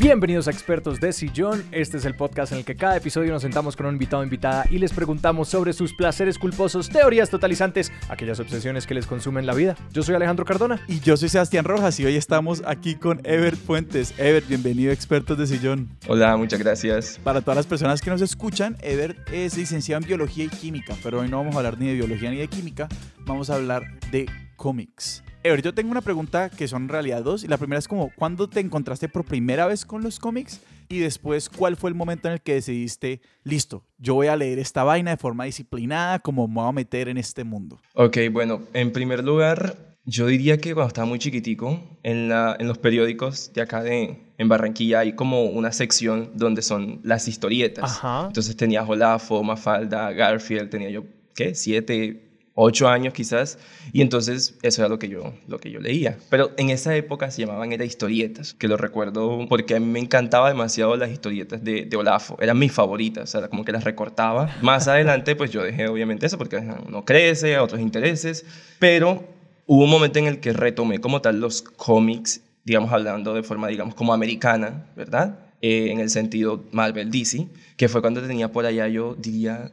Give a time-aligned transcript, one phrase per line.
[0.00, 1.62] Bienvenidos a Expertos de Sillón.
[1.72, 4.24] Este es el podcast en el que cada episodio nos sentamos con un invitado o
[4.24, 9.44] invitada y les preguntamos sobre sus placeres culposos, teorías totalizantes, aquellas obsesiones que les consumen
[9.44, 9.76] la vida.
[9.92, 10.80] Yo soy Alejandro Cardona.
[10.88, 14.14] Y yo soy Sebastián Rojas y hoy estamos aquí con Ever Fuentes.
[14.16, 15.90] Ever, bienvenido a Expertos de Sillón.
[16.08, 17.20] Hola, muchas gracias.
[17.22, 21.20] Para todas las personas que nos escuchan, Ever es licenciado en Biología y Química, pero
[21.20, 22.88] hoy no vamos a hablar ni de Biología ni de Química,
[23.26, 24.24] vamos a hablar de
[24.56, 25.22] cómics.
[25.42, 27.44] Ever, yo tengo una pregunta que son en realidad dos.
[27.44, 30.60] Y la primera es como, ¿cuándo te encontraste por primera vez con los cómics?
[30.90, 34.58] Y después, ¿cuál fue el momento en el que decidiste, listo, yo voy a leer
[34.58, 37.80] esta vaina de forma disciplinada, como me voy a meter en este mundo?
[37.94, 42.66] Ok, bueno, en primer lugar, yo diría que cuando estaba muy chiquitico, en, la, en
[42.66, 47.84] los periódicos de acá de, en Barranquilla hay como una sección donde son las historietas.
[47.84, 48.26] Ajá.
[48.26, 51.04] Entonces tenía Olafo, Mafalda, Garfield, tenía yo,
[51.34, 51.54] ¿qué?
[51.54, 52.29] Siete,
[52.62, 53.58] ocho años quizás,
[53.92, 56.18] y entonces eso era lo que yo, lo que yo leía.
[56.28, 59.98] Pero en esa época se llamaban era historietas, que lo recuerdo porque a mí me
[59.98, 63.84] encantaba demasiado las historietas de, de Olafo, eran mis favoritas, o sea, como que las
[63.84, 64.54] recortaba.
[64.60, 68.44] Más adelante pues yo dejé obviamente eso porque uno crece, otros intereses,
[68.78, 69.24] pero
[69.66, 73.68] hubo un momento en el que retomé como tal los cómics, digamos hablando de forma
[73.68, 75.38] digamos como americana, ¿verdad?
[75.62, 79.72] Eh, en el sentido Marvel DC, que fue cuando tenía por allá yo diría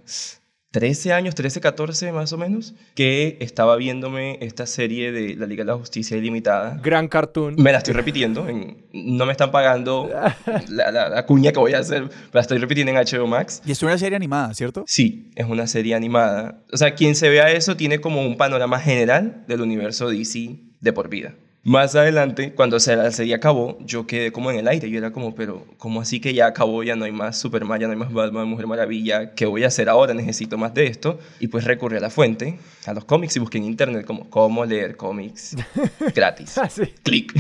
[0.78, 5.64] 13 años, 13, 14 más o menos, que estaba viéndome esta serie de la Liga
[5.64, 6.80] de la Justicia Ilimitada.
[6.84, 7.56] Gran cartoon.
[7.58, 10.08] Me la estoy repitiendo, en- no me están pagando
[10.70, 13.64] la, la- la cuña que voy a hacer, la estoy repitiendo en HBO Max.
[13.66, 14.84] Y es una serie animada, ¿cierto?
[14.86, 16.62] Sí, es una serie animada.
[16.72, 20.94] O sea, quien se vea eso tiene como un panorama general del universo DC de
[20.94, 21.34] por vida.
[21.68, 24.90] Más adelante, cuando se- serie acabó, yo quedé como en el aire.
[24.90, 26.82] Yo era como, pero ¿cómo así que ya acabó?
[26.82, 29.34] Ya no hay más Superman, ya no hay más Batman, Mujer Maravilla.
[29.36, 30.14] ¿Qué voy a hacer ahora?
[30.14, 31.20] Necesito más de esto.
[31.42, 34.64] Y pues recurrí a la fuente, a los cómics y busqué en internet como cómo
[34.64, 35.58] leer cómics
[36.16, 36.58] gratis.
[36.58, 36.84] Ah, sí.
[37.04, 37.34] Clic.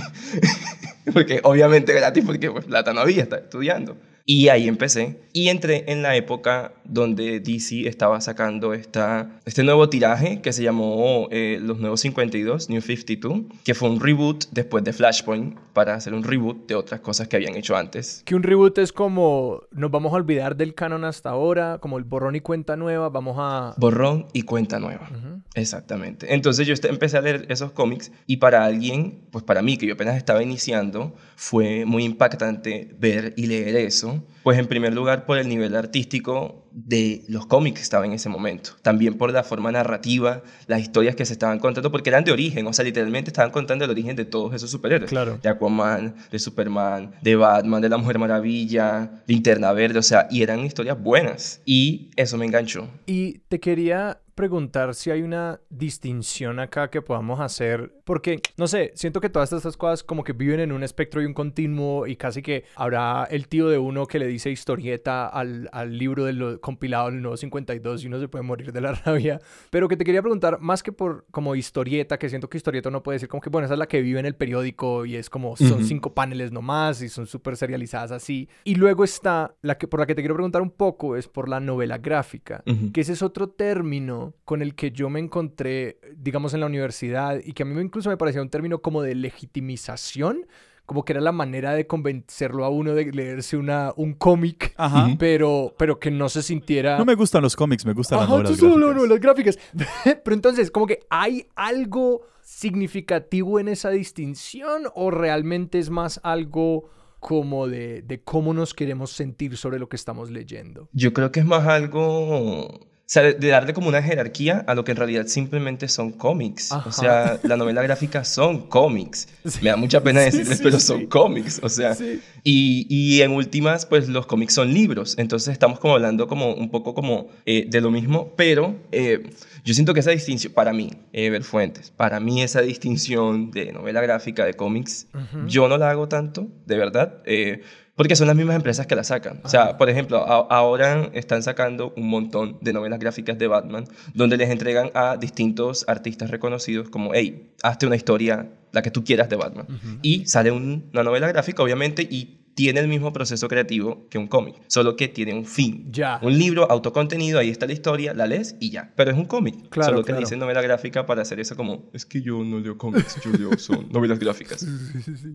[1.13, 3.95] porque obviamente gratis porque pues plata no había, estaba estudiando.
[4.29, 5.21] Y ahí empecé.
[5.31, 10.63] Y entré en la época donde DC estaba sacando esta, este nuevo tiraje que se
[10.63, 15.93] llamó eh, Los Nuevos 52, New 52, que fue un reboot después de Flashpoint para
[15.93, 18.21] hacer un reboot de otras cosas que habían hecho antes.
[18.25, 22.03] Que un reboot es como, nos vamos a olvidar del canon hasta ahora, como el
[22.03, 23.75] borrón y cuenta nueva, vamos a...
[23.77, 25.07] Borrón y cuenta nueva.
[25.09, 25.41] Ujú.
[25.53, 26.33] Exactamente.
[26.33, 29.85] Entonces yo este- empecé a leer esos cómics y para alguien, pues para mí que
[29.87, 34.16] yo apenas estaba iniciando, fue muy impactante ver y leer eso.
[34.43, 38.29] Pues en primer lugar por el nivel artístico de los cómics que estaba en ese
[38.29, 38.71] momento.
[38.81, 42.65] También por la forma narrativa, las historias que se estaban contando, porque eran de origen,
[42.67, 45.09] o sea, literalmente estaban contando el origen de todos esos superhéroes.
[45.09, 45.39] Claro.
[45.41, 50.43] De Aquaman, de Superman, de Batman, de la Mujer Maravilla, Linterna Verde, o sea, y
[50.43, 51.61] eran historias buenas.
[51.65, 52.87] Y eso me enganchó.
[53.05, 58.91] Y te quería preguntar si hay una distinción acá que podamos hacer, porque, no sé,
[58.93, 62.15] siento que todas estas cosas como que viven en un espectro y un continuo y
[62.15, 66.33] casi que habrá el tío de uno que le dice historieta al, al libro de
[66.33, 69.97] lo compilado del nuevo 52 y uno se puede morir de la rabia, pero que
[69.97, 73.27] te quería preguntar, más que por como historieta, que siento que historieta no puede decir
[73.29, 75.73] como que, bueno, esa es la que vive en el periódico y es como, son
[75.79, 75.83] Ujú.
[75.83, 78.47] cinco paneles nomás y son súper serializadas así.
[78.63, 81.49] Y luego está, la que por la que te quiero preguntar un poco, es por
[81.49, 82.91] la novela gráfica Ujú.
[82.93, 87.39] que ese es otro término con el que yo me encontré, digamos, en la universidad
[87.43, 90.47] y que a mí incluso me parecía un término como de legitimización,
[90.85, 94.73] como que era la manera de convencerlo a uno de leerse una, un cómic,
[95.19, 96.97] pero, pero que no se sintiera...
[96.97, 98.95] No me gustan los cómics, me gustan las novelas tú solo gráficas.
[98.95, 99.59] novelas gráficas.
[100.23, 106.89] pero entonces, como que hay algo significativo en esa distinción o realmente es más algo
[107.19, 110.87] como de, de cómo nos queremos sentir sobre lo que estamos leyendo.
[110.93, 114.83] Yo creo que es más algo, sea, de, de darle como una jerarquía a lo
[114.83, 116.71] que en realidad simplemente son cómics.
[116.71, 116.89] Ajá.
[116.89, 119.29] O sea, la novela gráfica son cómics.
[119.61, 121.61] Me da mucha pena decirles, sí, pero son cómics.
[121.63, 121.95] O sea,
[122.43, 125.15] y, y en últimas, pues los cómics son libros.
[125.17, 129.29] Entonces estamos como hablando como un poco como eh, de lo mismo, pero eh,
[129.63, 134.01] yo siento que esa distinción, para mí, Ever Fuentes, para mí esa distinción de novela
[134.01, 135.07] gráfica, de cómics,
[135.45, 137.21] yo no la hago tanto, de verdad.
[137.25, 137.61] eh,
[137.97, 139.41] porque son las mismas empresas que la sacan.
[139.43, 143.83] O sea, por ejemplo, a- ahora están sacando un montón de novelas gráficas de Batman
[144.13, 149.03] donde les entregan a distintos artistas reconocidos como, hey, hazte una historia, la que tú
[149.03, 149.65] quieras de Batman.
[150.03, 154.25] Y sale un- una novela gráfica, obviamente, y tiene el mismo proceso creativo que un
[154.25, 155.87] cómic, solo que tiene un fin.
[155.91, 156.19] Ya.
[156.23, 158.91] Un libro autocontenido, ahí está la historia, la lees y ya.
[158.95, 159.69] Pero es un cómic.
[159.69, 160.21] Claro, solo que claro.
[160.21, 163.31] le dicen novela gráfica para hacer eso como, es que yo no leo cómics, yo
[163.31, 164.65] leo son novelas gráficas.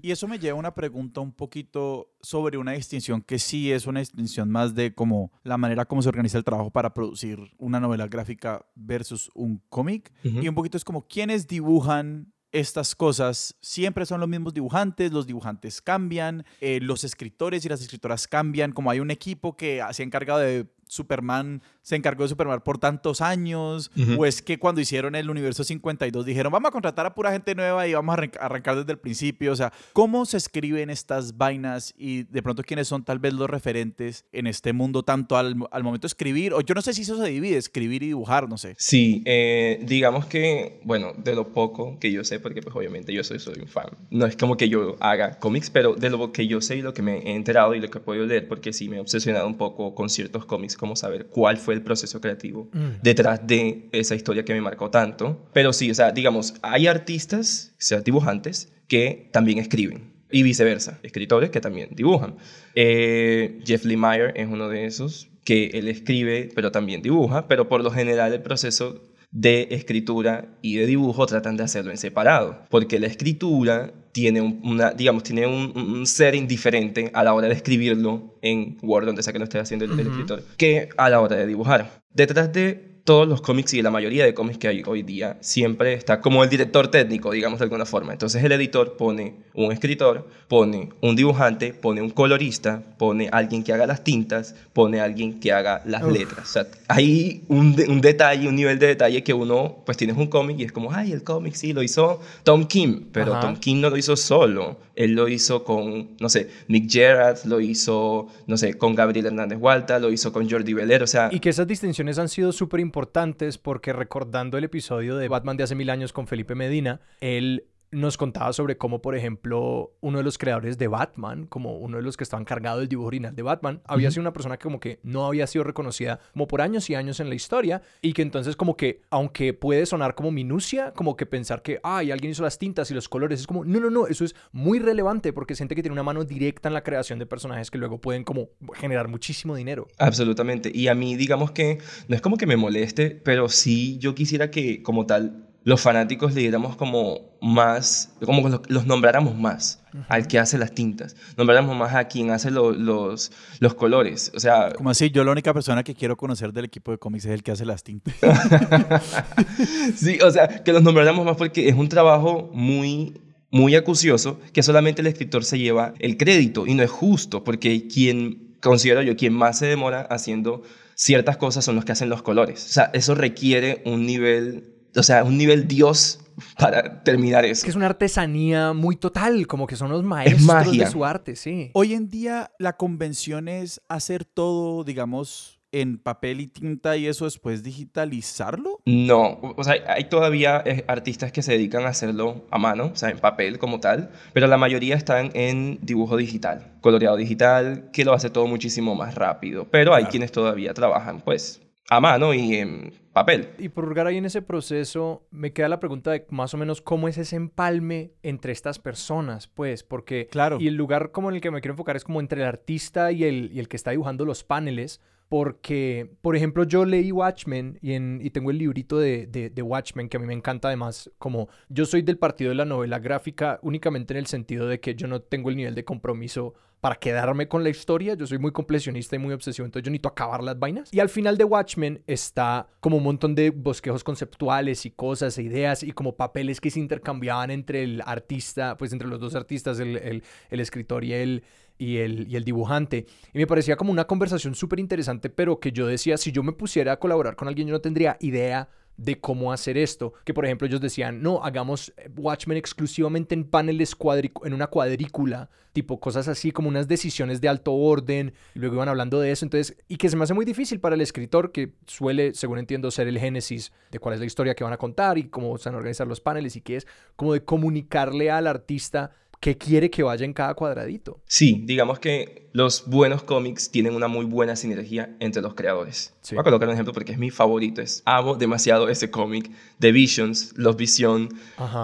[0.02, 3.86] Y eso me lleva a una pregunta un poquito sobre una distinción que sí es
[3.86, 7.78] una distinción más de como la manera como se organiza el trabajo para producir una
[7.78, 10.12] novela gráfica versus un cómic.
[10.24, 15.26] Y un poquito es como quiénes dibujan estas cosas, siempre son los mismos dibujantes, los
[15.26, 20.02] dibujantes cambian, eh, los escritores y las escritoras cambian, como hay un equipo que se
[20.02, 24.80] ha encargado de Superman se encargó de Superman por tantos años, o es que cuando
[24.80, 28.44] hicieron el universo 52 dijeron, vamos a contratar a pura gente nueva y vamos a
[28.44, 32.86] arrancar desde el principio, o sea, ¿cómo se escriben estas vainas y de pronto quiénes
[32.86, 36.74] son tal vez los referentes en este mundo tanto al, momento de escribir, o yo
[36.74, 38.74] no sé si eso se divide, escribir y dibujar, no sé.
[38.78, 43.24] Sí, eh, digamos que, bueno, de lo poco que yo sé, porque pues obviamente yo
[43.24, 46.46] soy, soy un fan, no es como que yo haga cómics, pero de lo que
[46.46, 48.72] yo sé y lo que me he enterado y lo que he podido leer, porque
[48.72, 52.20] sí me he obsesionado un poco con ciertos cómics como saber cuál fue el proceso
[52.20, 53.02] creativo mm.
[53.02, 55.46] detrás de esa historia que me marcó tanto.
[55.52, 60.12] Pero sí, o sea, digamos, hay artistas, sea dibujantes, que también escriben.
[60.30, 62.36] Y viceversa, escritores que también dibujan.
[62.74, 67.82] Eh, Jeff Lemire es uno de esos, que él escribe, pero también dibuja, pero por
[67.82, 73.00] lo general el proceso de escritura y de dibujo tratan de hacerlo en separado, porque
[73.00, 78.76] la escritura tiene una, digamos, tiene un, ser indiferente a la hora de escribirlo en
[78.82, 81.46] Word, donde sea que lo esté haciendo el, el escritor, que a la hora de
[81.46, 82.02] dibujar.
[82.14, 85.94] Detrás de todos los cómics y la mayoría de cómics que hay hoy día siempre
[85.94, 88.12] está como el director técnico, digamos de alguna forma.
[88.12, 93.72] Entonces el editor pone un escritor, pone un dibujante, pone un colorista, pone alguien que
[93.72, 96.48] haga las tintas, pone alguien que haga las letras.
[96.48, 100.28] O sea, hay un, un, detalle, un nivel de detalle que uno, pues tienes un
[100.28, 103.80] cómic y es como, ay, el cómic sí lo hizo Tom Kim, pero Tom Kim
[103.80, 104.76] no lo hizo solo.
[104.94, 109.58] Él lo hizo con, no sé, Nick Gerard, lo hizo, no sé, con Gabriel Hernández
[109.58, 111.30] Hualta, lo hizo con Jordi Veler, o sea...
[111.32, 115.56] Y que esas distinciones han sido súper importantes importantes porque recordando el episodio de Batman
[115.56, 120.18] de hace mil años con Felipe Medina, él nos contaba sobre cómo, por ejemplo, uno
[120.18, 123.36] de los creadores de Batman, como uno de los que estaba encargado del dibujo original
[123.36, 126.62] de Batman, había sido una persona que como que no había sido reconocida como por
[126.62, 130.30] años y años en la historia y que entonces como que, aunque puede sonar como
[130.30, 133.64] minucia, como que pensar que, ay, alguien hizo las tintas y los colores, es como,
[133.64, 136.74] no, no, no, eso es muy relevante porque siente que tiene una mano directa en
[136.74, 139.86] la creación de personajes que luego pueden como generar muchísimo dinero.
[139.98, 140.72] Absolutamente.
[140.74, 141.78] Y a mí, digamos que,
[142.08, 146.34] no es como que me moleste, pero sí yo quisiera que como tal los fanáticos
[146.34, 151.94] le diéramos como más, como los, nombráramos más al que hace las tintas, nombráramos más
[151.94, 154.72] a quien hace los, los colores, o sea...
[154.72, 157.42] Como así, yo la única persona que quiero conocer del equipo de cómics es el
[157.42, 158.14] que hace las tintas.
[159.96, 163.20] sí, o sea, que los nombráramos más porque es un trabajo muy
[163.52, 167.86] muy acucioso que solamente el escritor se lleva el crédito y no es justo porque
[167.86, 170.62] quien considero yo quien más se demora haciendo
[170.94, 172.64] ciertas cosas son los que hacen los colores.
[172.64, 176.20] O sea, eso requiere un nivel o sea, un nivel Dios
[176.58, 177.52] para terminar eso.
[177.52, 181.36] Es que es una artesanía muy total, como que son los maestros de su arte,
[181.36, 181.70] sí.
[181.74, 187.24] Hoy en día la convención es hacer todo, digamos, en papel y tinta y eso
[187.24, 188.80] después digitalizarlo?
[188.84, 192.96] No, o sea, hay todavía eh, artistas que se dedican a hacerlo a mano, o
[192.96, 198.04] sea, en papel como tal, pero la mayoría están en dibujo digital, coloreado digital, que
[198.04, 201.61] lo hace todo muchísimo más rápido, pero hay quienes todavía trabajan, pues,
[201.96, 203.50] a mano y en papel.
[203.58, 206.80] Y por lugar ahí en ese proceso, me queda la pregunta de más o menos
[206.80, 210.26] cómo es ese empalme entre estas personas, pues, porque...
[210.30, 210.58] Claro.
[210.58, 213.12] Y el lugar como en el que me quiero enfocar es como entre el artista
[213.12, 217.78] y el, y el que está dibujando los paneles, porque, por ejemplo, yo leí Watchmen
[217.80, 221.10] y, en, y tengo el librito de, de, Watchmen que a mí me encanta además,
[221.18, 224.94] como yo soy del partido de la novela gráfica únicamente en el sentido de que
[224.94, 228.50] yo no tengo el nivel de compromiso para quedarme con la historia, yo soy muy
[228.50, 230.92] completionista y muy obsesivo, entonces yo necesito acabar las vainas.
[230.92, 235.44] Y al final de Watchmen está como un montón de bosquejos conceptuales y cosas e
[235.44, 239.78] ideas y como papeles que se intercambiaban entre el artista, pues entre los dos artistas,
[239.78, 241.44] el, escritor y el
[241.78, 243.06] y el, y el dibujante.
[243.32, 246.50] Y me parecía como una conversación súper interesante, pero que yo decía, si yo me
[246.50, 250.12] pusiera a colaborar con alguien, yo no tendría idea de cómo hacer esto.
[250.24, 253.96] Que por ejemplo ellos decían, no, hagamos eh, Watchmen exclusivamente en paneles
[254.44, 258.88] en una cuadrícula, tipo cosas así como unas decisiones de alto orden, y luego iban
[258.88, 261.72] hablando de eso, entonces, y que se me hace muy difícil para el escritor, que
[261.86, 265.18] suele, según entiendo, ser el génesis de cuál es la historia que van a contar
[265.18, 268.46] y cómo se van a organizar los paneles y qué es, como de comunicarle al
[268.46, 271.20] artista qué quiere que vaya en cada cuadradito.
[271.26, 276.14] Sí, digamos que los buenos cómics tienen una muy buena sinergia entre los creadores.
[276.30, 277.82] Voy a colocar un ejemplo porque es mi favorito.
[277.82, 281.28] Es, amo demasiado ese cómic de Visions, Los Vision.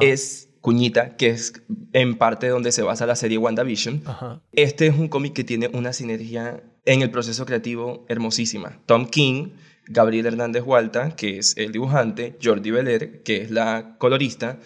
[0.00, 1.52] Es Cuñita, que es
[1.92, 4.04] en parte donde se basa la serie WandaVision.
[4.52, 8.80] Este es un cómic que tiene una sinergia en el proceso creativo hermosísima.
[8.86, 9.48] Tom King,
[9.88, 14.60] Gabriel Hernández Hualta, que es el dibujante, Jordi Beler, que es la colorista,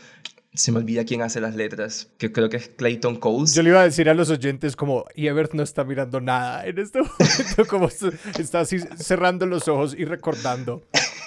[0.55, 3.55] se me olvida quién hace las letras, que creo que es Clayton Coles.
[3.55, 6.79] Yo le iba a decir a los oyentes como, Ebert no está mirando nada en
[6.79, 10.83] este momento, como está así cerrando los ojos y recordando.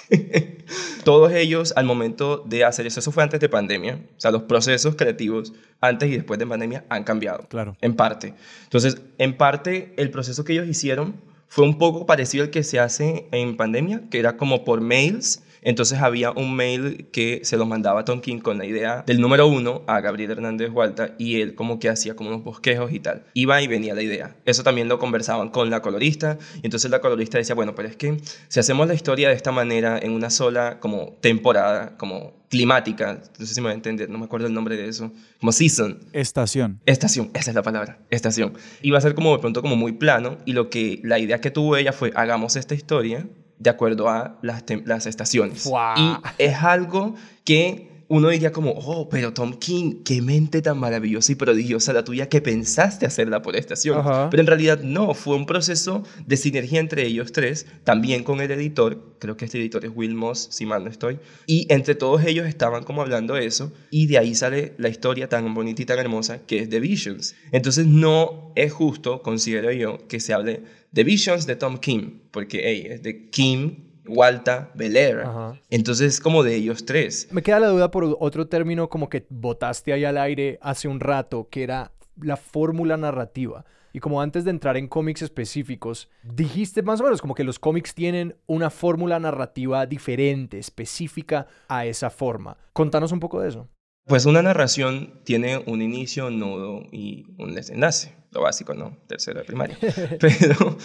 [1.04, 4.42] Todos ellos al momento de hacer eso, eso fue antes de pandemia, o sea, los
[4.42, 7.48] procesos creativos antes y después de pandemia han cambiado.
[7.48, 7.76] Claro.
[7.80, 8.34] En parte.
[8.64, 11.16] Entonces, en parte, el proceso que ellos hicieron
[11.48, 15.42] fue un poco parecido al que se hace en pandemia, que era como por mails
[15.66, 19.20] entonces había un mail que se lo mandaba a Tom King con la idea del
[19.20, 23.00] número uno a Gabriel Hernández Hualta y él como que hacía como unos bosquejos y
[23.00, 23.24] tal.
[23.34, 24.36] Iba y venía la idea.
[24.44, 27.96] Eso también lo conversaban con la colorista y entonces la colorista decía, bueno, pero es
[27.96, 33.20] que si hacemos la historia de esta manera en una sola como temporada, como climática,
[33.36, 35.50] no sé si me va a entender, no me acuerdo el nombre de eso, como
[35.50, 35.98] season.
[36.12, 36.80] Estación.
[36.86, 38.52] Estación, esa es la palabra, estación.
[38.82, 41.50] Iba a ser como de pronto como muy plano y lo que la idea que
[41.50, 43.26] tuvo ella fue hagamos esta historia
[43.58, 45.66] de acuerdo a las, las estaciones.
[45.96, 51.32] Y es algo que uno diría como, oh, pero Tom King, qué mente tan maravillosa
[51.32, 54.02] y prodigiosa la tuya que pensaste hacerla por estación.
[54.30, 58.50] Pero en realidad no, fue un proceso de sinergia entre ellos tres, también con el
[58.50, 62.24] editor, creo que este editor es Will Moss, si mal no estoy, y entre todos
[62.24, 65.86] ellos estaban como hablando de eso, y de ahí sale la historia tan bonita y
[65.86, 67.34] tan hermosa que es The Visions.
[67.50, 70.62] Entonces no es justo, considero yo, que se hable
[70.96, 75.24] The Visions de Tom Kim, porque hey, es de Kim, Walta, Belair.
[75.68, 77.28] Entonces, como de ellos tres.
[77.32, 81.00] Me queda la duda por otro término como que botaste ahí al aire hace un
[81.00, 83.66] rato, que era la fórmula narrativa.
[83.92, 87.58] Y como antes de entrar en cómics específicos, dijiste más o menos como que los
[87.58, 92.56] cómics tienen una fórmula narrativa diferente, específica a esa forma.
[92.72, 93.68] Contanos un poco de eso.
[94.06, 98.96] Pues una narración tiene un inicio, un nudo y un desenlace lo básico, ¿no?
[99.08, 99.78] Tercero de primaria.
[100.20, 100.76] Pero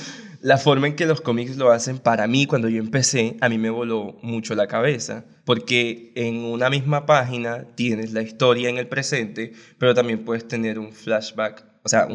[0.42, 3.58] la forma en que los cómics lo hacen, para mí, cuando yo empecé, a mí
[3.58, 8.88] me voló mucho la cabeza, porque en una misma página tienes la historia en el
[8.88, 12.08] presente, pero también puedes tener un flashback o sea,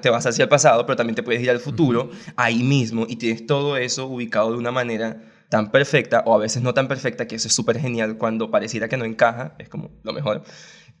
[0.00, 3.16] te vas hacia el pasado, pero también te puedes ir al futuro, ahí mismo, y
[3.16, 7.26] tienes todo eso ubicado de una manera tan perfecta, o a veces no tan perfecta,
[7.26, 10.44] que eso es súper genial cuando pareciera que no encaja, es como lo mejor.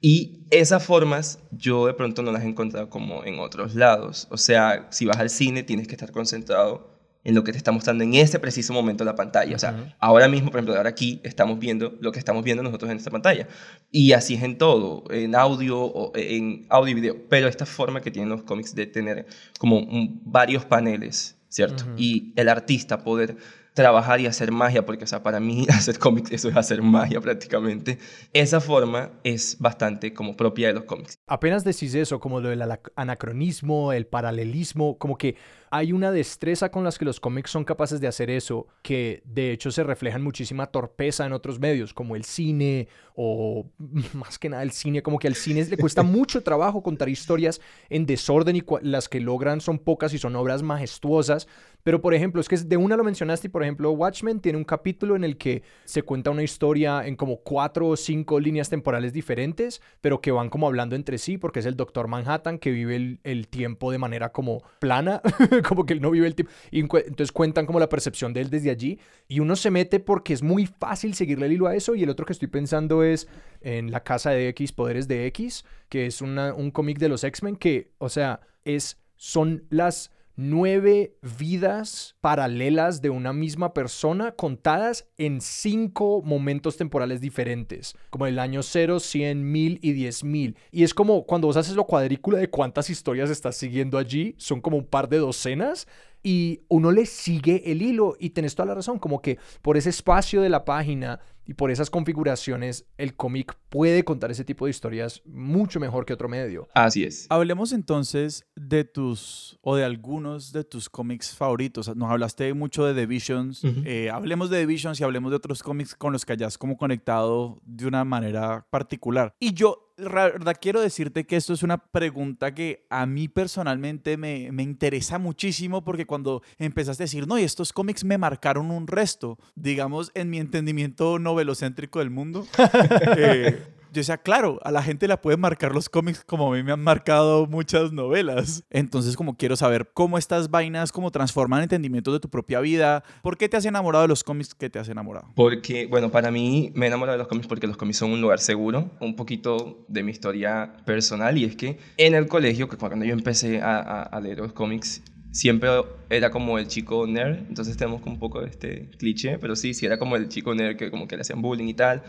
[0.02, 4.28] Y esas formas yo de pronto no las he encontrado como en otros lados.
[4.30, 7.72] O sea, si vas al cine tienes que estar concentrado en lo que te está
[7.72, 9.56] mostrando en ese preciso momento la pantalla.
[9.56, 12.90] O sea, ahora mismo, por ejemplo, ahora aquí estamos viendo lo que estamos viendo nosotros
[12.90, 13.48] en esta pantalla.
[13.90, 17.16] Y así es en todo, en audio, o en audio y video.
[17.30, 19.24] Pero esta forma que tienen los cómics de tener
[19.58, 19.80] como
[20.26, 21.86] varios paneles, ¿cierto?
[21.96, 23.38] Y el artista poder
[23.74, 27.20] trabajar y hacer magia, porque, o sea, para mí hacer cómics eso es hacer magia
[27.20, 27.98] prácticamente.
[28.32, 31.18] Esa forma es bastante como propia de los cómics.
[31.26, 32.62] Apenas decís eso, como lo del
[32.96, 35.36] anacronismo, el paralelismo, como que
[35.74, 39.52] hay una destreza con las que los cómics son capaces de hacer eso, que de
[39.52, 43.64] hecho se refleja en muchísima torpeza en otros medios, como el cine o
[44.12, 47.58] más que nada el cine, como que al cine le cuesta mucho trabajo contar historias
[47.88, 51.48] en desorden y las que logran son pocas y son obras majestuosas.
[51.82, 54.64] Pero por ejemplo, es que de una lo mencionaste y por ejemplo Watchmen tiene un
[54.64, 59.12] capítulo en el que se cuenta una historia en como cuatro o cinco líneas temporales
[59.12, 62.94] diferentes, pero que van como hablando entre sí, porque es el Doctor Manhattan que vive
[62.94, 65.22] el, el tiempo de manera como plana
[65.68, 66.52] como que él no vive el tiempo.
[66.70, 68.98] Y entonces cuentan como la percepción de él desde allí.
[69.28, 71.94] Y uno se mete porque es muy fácil seguirle el hilo a eso.
[71.94, 73.28] Y el otro que estoy pensando es
[73.60, 77.56] en La Casa de X, Poderes de X, que es un cómic de los X-Men
[77.56, 85.40] que, o sea, es, son las nueve vidas paralelas de una misma persona contadas en
[85.40, 90.56] cinco momentos temporales diferentes, como el año 0, 100, 1000 y 10.000.
[90.70, 94.60] Y es como cuando vos haces lo cuadrícula de cuántas historias estás siguiendo allí, son
[94.60, 95.86] como un par de docenas
[96.22, 99.90] y uno le sigue el hilo y tenés toda la razón, como que por ese
[99.90, 104.70] espacio de la página y por esas configuraciones el cómic puede contar ese tipo de
[104.70, 106.68] historias mucho mejor que otro medio.
[106.74, 107.26] Así es.
[107.30, 111.94] Hablemos entonces de tus o de algunos de tus cómics favoritos.
[111.96, 113.62] Nos hablaste mucho de The Visions.
[113.84, 116.76] Eh, hablemos de The Visions y hablemos de otros cómics con los que hayas como
[116.76, 119.34] conectado de una manera particular.
[119.40, 124.50] Y yo verdad quiero decirte que esto es una pregunta que a mí personalmente me,
[124.52, 128.86] me, interesa muchísimo porque cuando empezaste a decir, no, y estos cómics me marcaron un
[128.86, 132.46] resto, digamos, en mi entendimiento novelocéntrico del mundo,
[133.16, 136.62] eh, yo decía, claro, a la gente la pueden marcar los cómics como a mí
[136.62, 138.64] me han marcado muchas novelas.
[138.70, 143.04] Entonces, como quiero saber cómo estas vainas, cómo transforman entendimientos de tu propia vida.
[143.22, 145.28] ¿Por qué te has enamorado de los cómics que te has enamorado?
[145.34, 148.22] Porque, bueno, para mí me he enamorado de los cómics porque los cómics son un
[148.22, 148.90] lugar seguro.
[149.00, 153.60] Un poquito de mi historia personal y es que en el colegio, cuando yo empecé
[153.62, 155.02] a leer los cómics,
[155.32, 155.70] siempre
[156.10, 159.86] era como el chico nerd, entonces tenemos un poco de este cliché, pero sí, sí
[159.86, 162.02] era como el chico nerd que como que le hacían bullying y tal.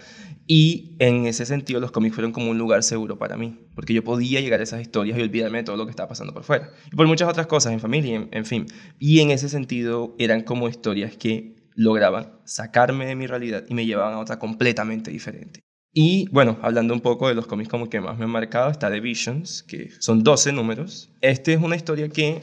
[0.45, 4.03] Y en ese sentido los cómics fueron como un lugar seguro para mí, porque yo
[4.03, 6.69] podía llegar a esas historias y olvidarme de todo lo que estaba pasando por fuera.
[6.91, 8.65] Y por muchas otras cosas, en familia, en, fin.
[8.99, 13.85] Y en ese sentido eran como historias que lograban sacarme de mi realidad y me
[13.85, 15.61] llevaban a otra completamente diferente.
[15.93, 18.89] Y bueno, hablando un poco de los cómics como que más me han marcado, está
[18.89, 21.11] The Visions, que son 12 números.
[21.21, 22.41] Este es una historia que,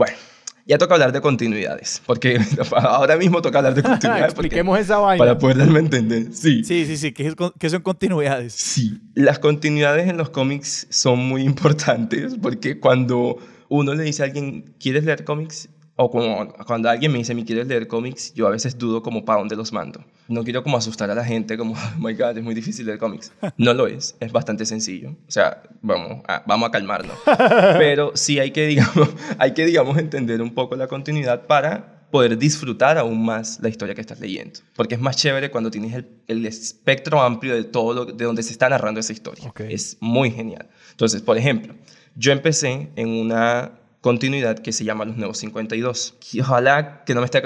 [0.00, 0.16] bueno,
[0.64, 2.40] ya toca hablar de continuidades, porque
[2.74, 4.32] ahora mismo toca hablar de continuidades.
[4.32, 5.22] Expliquemos esa vaina.
[5.22, 6.64] Para poder darme a entender, sí.
[6.64, 8.54] Sí, sí, sí, ¿qué, son continuidades?
[8.54, 13.36] Sí, las continuidades en los cómics son muy importantes, porque cuando
[13.68, 15.68] uno le dice a alguien, ¿quieres leer cómics?
[16.02, 18.32] O como cuando alguien me dice, ¿me quieres leer cómics?
[18.32, 20.02] Yo a veces dudo como para dónde los mando.
[20.28, 22.98] No quiero como asustar a la gente, como, oh my God, es muy difícil leer
[22.98, 23.32] cómics.
[23.58, 25.10] No lo es, es bastante sencillo.
[25.10, 27.16] O sea, vamos a, vamos a calmarnos.
[27.78, 32.38] Pero sí hay que, digamos, hay que, digamos, entender un poco la continuidad para poder
[32.38, 34.60] disfrutar aún más la historia que estás leyendo.
[34.76, 38.42] Porque es más chévere cuando tienes el, el espectro amplio de todo lo, de donde
[38.42, 39.52] se está narrando esa historia.
[39.68, 40.66] Es muy genial.
[40.92, 41.74] Entonces, por ejemplo,
[42.16, 46.14] yo empecé en una continuidad que se llama Los Nuevos 52.
[46.32, 47.42] Y ojalá que no me esté,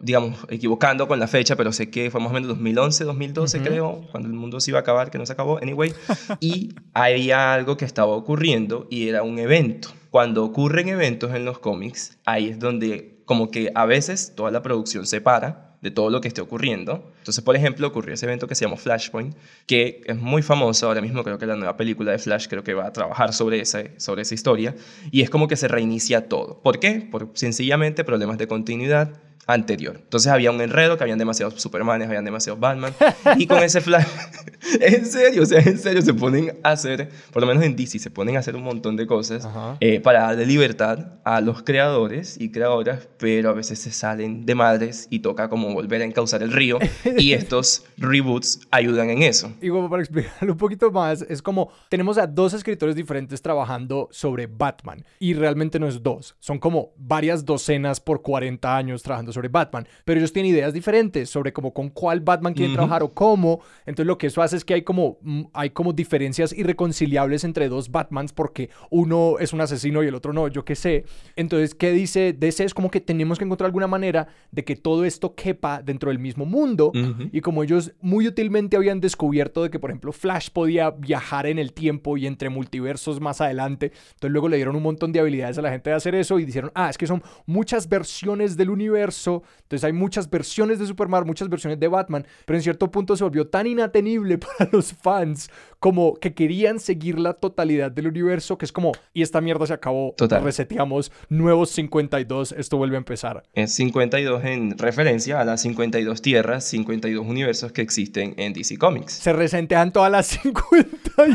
[0.00, 4.06] digamos, equivocando con la fecha, pero sé que fue más o menos 2011, 2012 creo,
[4.10, 5.92] cuando el mundo se iba a acabar, que no se acabó, anyway.
[6.40, 9.90] y había algo que estaba ocurriendo y era un evento.
[10.10, 14.62] Cuando ocurren eventos en los cómics, ahí es donde como que a veces toda la
[14.62, 17.12] producción se para de todo lo que esté ocurriendo.
[17.18, 21.00] Entonces, por ejemplo, ocurrió ese evento que se llamó Flashpoint, que es muy famoso ahora
[21.00, 23.84] mismo, creo que la nueva película de Flash creo que va a trabajar sobre esa,
[23.98, 24.74] sobre esa historia,
[25.12, 26.60] y es como que se reinicia todo.
[26.60, 27.06] ¿Por qué?
[27.08, 29.96] Por sencillamente problemas de continuidad, anterior.
[30.02, 32.92] Entonces había un enredo que habían demasiados Supermanes, habían demasiados Batman.
[33.38, 34.06] Y con ese flash,
[34.80, 37.98] en serio, o sea, en serio, se ponen a hacer, por lo menos en DC,
[37.98, 39.48] se ponen a hacer un montón de cosas
[39.80, 44.54] eh, para darle libertad a los creadores y creadoras, pero a veces se salen de
[44.54, 46.78] madres y toca como volver a encauzar el río.
[47.18, 49.52] Y estos reboots ayudan en eso.
[49.60, 54.08] Y como para explicarlo un poquito más, es como tenemos a dos escritores diferentes trabajando
[54.10, 55.04] sobre Batman.
[55.18, 59.86] Y realmente no es dos, son como varias docenas por 40 años trabajando sobre Batman,
[60.04, 63.60] pero ellos tienen ideas diferentes sobre como con cuál Batman quieren trabajar o cómo.
[63.86, 67.68] Entonces lo que eso hace es que hay como, mm, hay como diferencias irreconciliables entre
[67.68, 71.04] dos Batmans porque uno es un asesino y el otro no, yo qué sé.
[71.36, 72.64] Entonces, ¿qué dice DC?
[72.64, 76.18] Es como que tenemos que encontrar alguna manera de que todo esto quepa dentro del
[76.18, 76.92] mismo mundo.
[77.32, 81.58] Y como ellos muy útilmente habían descubierto de que, por ejemplo, Flash podía viajar en
[81.58, 85.58] el tiempo y entre multiversos más adelante, entonces luego le dieron un montón de habilidades
[85.58, 88.70] a la gente de hacer eso y dijeron, ah, es que son muchas versiones del
[88.70, 93.16] universo entonces hay muchas versiones de Superman, muchas versiones de Batman, pero en cierto punto
[93.16, 95.50] se volvió tan inatenible para los fans
[95.80, 99.72] como que querían seguir la totalidad del universo, que es como, y esta mierda se
[99.72, 100.42] acabó, Total.
[100.42, 103.42] reseteamos, nuevos 52, esto vuelve a empezar.
[103.54, 109.12] Es 52 en referencia a las 52 tierras, 52 universos que existen en DC Comics.
[109.12, 111.28] Se resetean todas las 52.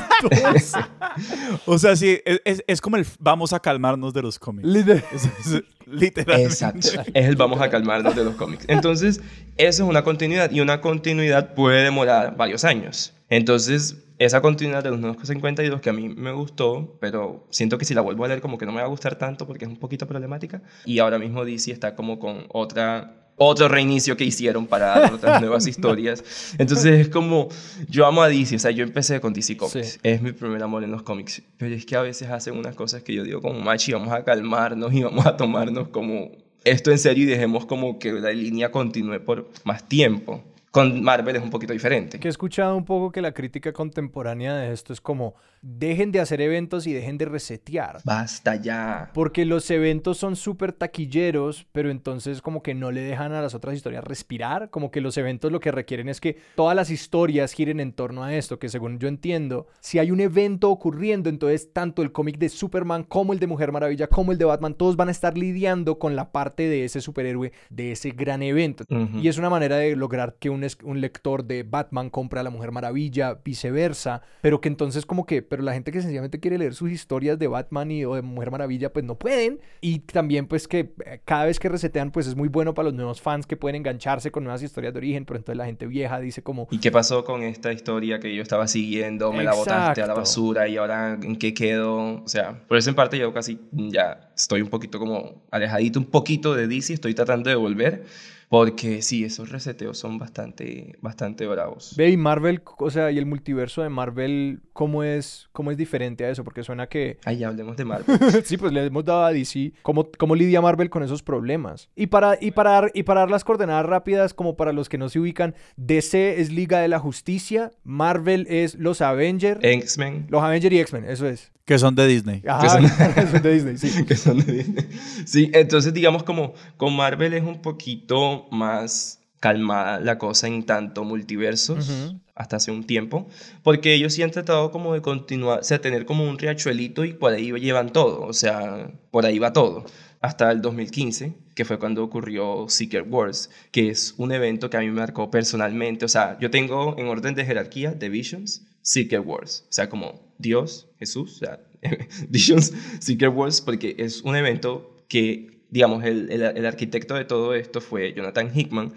[1.66, 4.68] o sea, sí, es, es, como el vamos a calmarnos de los cómics.
[4.68, 6.44] Literalmente.
[6.44, 6.88] Exacto.
[7.14, 8.66] Es el vamos a calmarnos de los cómics.
[8.68, 9.22] Entonces,
[9.58, 13.14] eso es una continuidad y una continuidad puede demorar varios años.
[13.30, 17.86] Entonces, esa continuidad de los nuevos 52 que a mí me gustó, pero siento que
[17.86, 19.72] si la vuelvo a leer como que no me va a gustar tanto porque es
[19.72, 20.62] un poquito problemática.
[20.86, 25.42] Y ahora mismo DC está como con otra otro reinicio que hicieron para dar otras
[25.42, 26.24] nuevas historias.
[26.60, 27.50] Entonces es como,
[27.90, 30.84] yo amo a DC, o sea, yo empecé con DC Comics, es mi primer amor
[30.84, 33.60] en los cómics, pero es que a veces hacen unas cosas que yo digo como,
[33.60, 36.32] machi, vamos a calmarnos y vamos a tomarnos como
[36.64, 40.44] esto en serio y dejemos como que la línea continúe por más tiempo.
[40.70, 42.20] Con Marvel es un poquito diferente.
[42.20, 46.20] Que he escuchado un poco que la crítica contemporánea de esto es como, dejen de
[46.20, 48.00] hacer eventos y dejen de resetear.
[48.04, 49.12] Basta ya.
[49.14, 53.54] Porque los eventos son súper taquilleros, pero entonces como que no le dejan a las
[53.54, 54.70] otras historias respirar.
[54.70, 58.24] Como que los eventos lo que requieren es que todas las historias giren en torno
[58.24, 62.38] a esto, que según yo entiendo, si hay un evento ocurriendo, entonces tanto el cómic
[62.38, 65.38] de Superman como el de Mujer Maravilla, como el de Batman, todos van a estar
[65.38, 68.84] lidiando con la parte de ese superhéroe, de ese gran evento.
[69.14, 72.50] Y es una manera de lograr que un, un lector de Batman compre a la
[72.50, 76.74] Mujer Maravilla, viceversa, pero que entonces como que pero la gente que sencillamente quiere leer
[76.74, 79.60] sus historias de Batman y o de Mujer Maravilla, pues no pueden.
[79.82, 82.94] Y también pues que eh, cada vez que resetean, pues es muy bueno para los
[82.94, 86.22] nuevos fans que pueden engancharse con nuevas historias de origen, pero entonces la gente vieja
[86.22, 86.70] dice como...
[86.72, 89.34] ¿Y qué pasó con esta historia que yo estaba siguiendo?
[89.34, 92.24] Me la botaste a la basura y ahora en qué quedo?
[92.24, 96.06] O sea, por eso en parte yo casi ya estoy un poquito como alejadito un
[96.06, 98.06] poquito de DC, estoy tratando de volver
[98.52, 101.94] porque sí, esos reseteos son bastante, bastante bravos.
[101.96, 106.26] Ve, y Marvel, o sea, y el multiverso de Marvel, ¿cómo es, cómo es diferente
[106.26, 106.44] a eso?
[106.44, 107.18] Porque suena que...
[107.38, 108.20] Ya hablemos de Marvel.
[108.44, 111.88] sí, pues le hemos dado a DC cómo, cómo lidia Marvel con esos problemas.
[111.96, 115.08] Y para, y, para, y para dar las coordenadas rápidas, como para los que no
[115.08, 119.62] se ubican, DC es Liga de la Justicia, Marvel es los Avengers.
[119.64, 120.28] X-Men.
[120.28, 121.54] Los Avengers y X-Men, eso es.
[121.66, 122.42] Que son de Disney.
[122.48, 122.88] Ah, son-
[123.32, 124.04] son de Disney, sí.
[124.08, 124.88] que son de Disney.
[125.26, 131.04] Sí, entonces digamos como con Marvel es un poquito más calmada la cosa en tanto
[131.04, 131.90] multiversos
[132.36, 133.28] hasta hace un tiempo,
[133.64, 137.14] porque ellos sí han tratado como de continuar, o sea, tener como un riachuelito y
[137.14, 139.86] por ahí llevan todo, o sea, por ahí va todo.
[140.22, 144.80] Hasta el 2015, que fue cuando ocurrió Secret Wars, que es un evento que a
[144.80, 146.06] mí me marcó personalmente.
[146.06, 149.66] O sea, yo tengo en orden de jerarquía The Visions, Secret Wars.
[149.70, 151.60] O sea, como Dios, Jesús, o sea,
[152.30, 157.54] Visions, Secret Wars, porque es un evento que, digamos, el, el, el arquitecto de todo
[157.54, 158.94] esto fue Jonathan Hickman.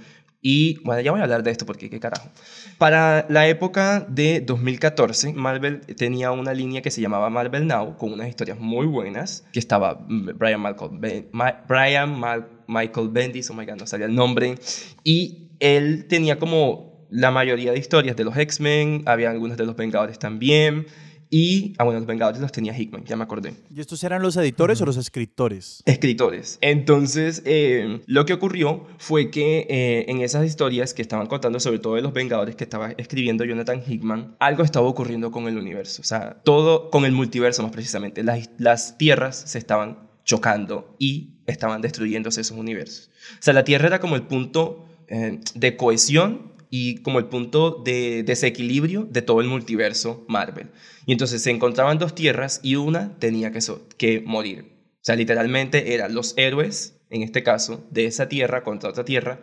[0.46, 2.28] Y bueno, ya voy a hablar de esto porque qué carajo.
[2.76, 8.12] Para la época de 2014, Marvel tenía una línea que se llamaba Marvel Now, con
[8.12, 12.20] unas historias muy buenas, que estaba mm, Brian, Malcolm, Brian
[12.66, 14.56] Michael Bendis, oh my god, no sabía el nombre,
[15.02, 19.76] y él tenía como la mayoría de historias de los X-Men, había algunos de los
[19.76, 20.86] Vengadores también,
[21.36, 24.36] y, ah bueno, los Vengadores los tenía Hickman, ya me acordé ¿Y estos eran los
[24.36, 25.82] editores o los escritores?
[25.84, 26.58] escritores.
[26.60, 31.80] Entonces, eh, lo que ocurrió fue que eh, en esas historias que estaban contando, sobre
[31.80, 36.02] todo de los Vengadores que estaba escribiendo Jonathan Hickman, algo estaba ocurriendo con el universo.
[36.02, 38.22] O sea, todo con el multiverso más precisamente.
[38.22, 43.10] Las, las tierras se estaban chocando y estaban destruyéndose esos universos.
[43.32, 47.82] O sea, la Tierra era como el punto eh, de cohesión y como el punto
[47.84, 50.70] de desequilibrio de todo el multiverso Marvel.
[51.06, 54.72] Y entonces se encontraban dos tierras y una tenía que, so- que morir.
[54.96, 59.40] O sea, literalmente eran los héroes, en este caso, de esa tierra contra otra tierra,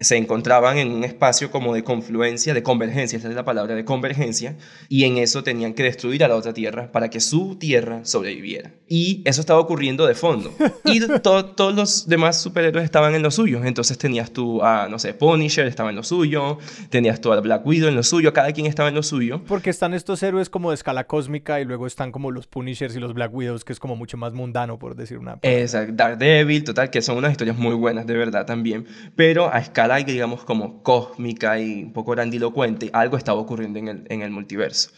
[0.00, 3.84] se encontraban en un espacio como de confluencia, de convergencia, esa es la palabra, de
[3.84, 4.56] convergencia,
[4.88, 8.70] y en eso tenían que destruir a la otra tierra para que su tierra sobreviviera.
[8.88, 10.52] Y eso estaba ocurriendo de fondo.
[10.84, 13.62] Y to- todos los demás superhéroes estaban en lo suyo.
[13.64, 16.58] Entonces tenías tú a, no sé, Punisher estaba en lo suyo,
[16.88, 19.42] tenías tú a Black Widow en lo suyo, cada quien estaba en lo suyo.
[19.46, 23.00] Porque están estos héroes como de escala cósmica y luego están como los Punishers y
[23.00, 25.38] los Black Widows, que es como mucho más mundano, por decir una.
[25.42, 29.89] Exacto, Daredevil, total, que son unas historias muy buenas de verdad también, pero a escala,
[29.96, 34.90] digamos, como cósmica y un poco grandilocuente, algo estaba ocurriendo en el, en el multiverso.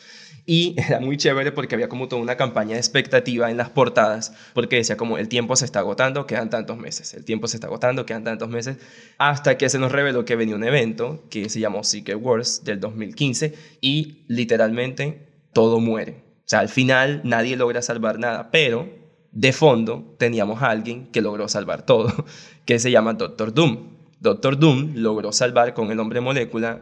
[0.45, 4.35] Y era muy chévere porque había como toda una campaña de expectativa en las portadas,
[4.55, 7.69] porque decía como el tiempo se está agotando, quedan tantos meses, el tiempo se está
[7.69, 8.79] agotando, quedan tantos meses,
[9.19, 12.81] hasta que se nos reveló que venía un evento que se llamó Secret Wars del
[12.81, 16.23] 2015 y literalmente todo muere.
[16.45, 18.89] O sea, al final nadie logra salvar nada, pero
[19.31, 22.13] de fondo teníamos a alguien que logró salvar todo,
[22.67, 23.93] que se llama Doctor Doom.
[24.23, 26.81] Doctor Doom logró salvar con el hombre molécula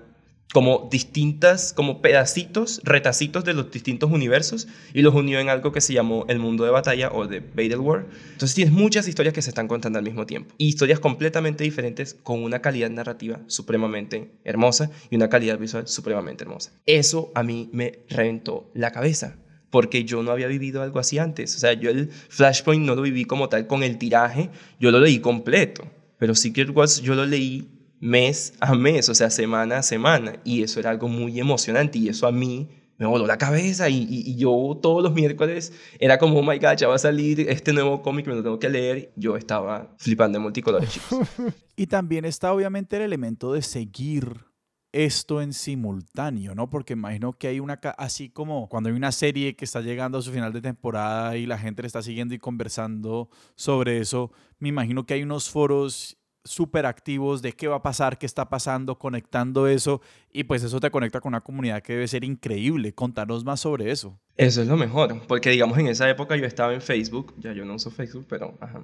[0.52, 5.80] como distintas, como pedacitos, retacitos de los distintos universos y los unió en algo que
[5.80, 8.04] se llamó el mundo de batalla o de Battle War.
[8.32, 12.12] Entonces tienes muchas historias que se están contando al mismo tiempo y historias completamente diferentes
[12.12, 16.72] con una calidad narrativa supremamente hermosa y una calidad visual supremamente hermosa.
[16.84, 19.38] Eso a mí me reventó la cabeza
[19.70, 21.56] porque yo no había vivido algo así antes.
[21.56, 25.00] O sea, yo el Flashpoint no lo viví como tal con el tiraje, yo lo
[25.00, 25.90] leí completo.
[26.20, 27.66] Pero Secret Wars yo lo leí
[27.98, 30.34] mes a mes, o sea, semana a semana.
[30.44, 33.88] Y eso era algo muy emocionante y eso a mí me voló la cabeza.
[33.88, 37.72] Y, yo todos los miércoles era como, oh my god, ya va a salir este
[37.72, 39.12] nuevo cómic, me lo tengo que leer.
[39.16, 41.26] Yo estaba flipando de multicolores, chicos.
[41.76, 44.44] Y también está obviamente el elemento de seguir
[44.92, 46.68] esto en simultáneo, ¿no?
[46.68, 50.22] Porque imagino que hay una, así como cuando hay una serie que está llegando a
[50.22, 54.68] su final de temporada y la gente le está siguiendo y conversando sobre eso, me
[54.68, 58.98] imagino que hay unos foros súper activos de qué va a pasar, qué está pasando,
[58.98, 60.00] conectando eso,
[60.32, 62.94] y pues eso te conecta con una comunidad que debe ser increíble.
[62.94, 64.18] Contanos más sobre eso.
[64.36, 67.64] Eso es lo mejor, porque digamos en esa época yo estaba en Facebook, ya yo
[67.64, 68.82] no uso Facebook, pero ajá.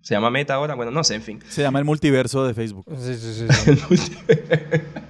[0.00, 1.40] Se llama Meta ahora, bueno, no sé, en fin.
[1.46, 2.86] Se llama el multiverso de Facebook.
[2.96, 3.70] Sí, sí, sí, sí.
[3.70, 5.09] El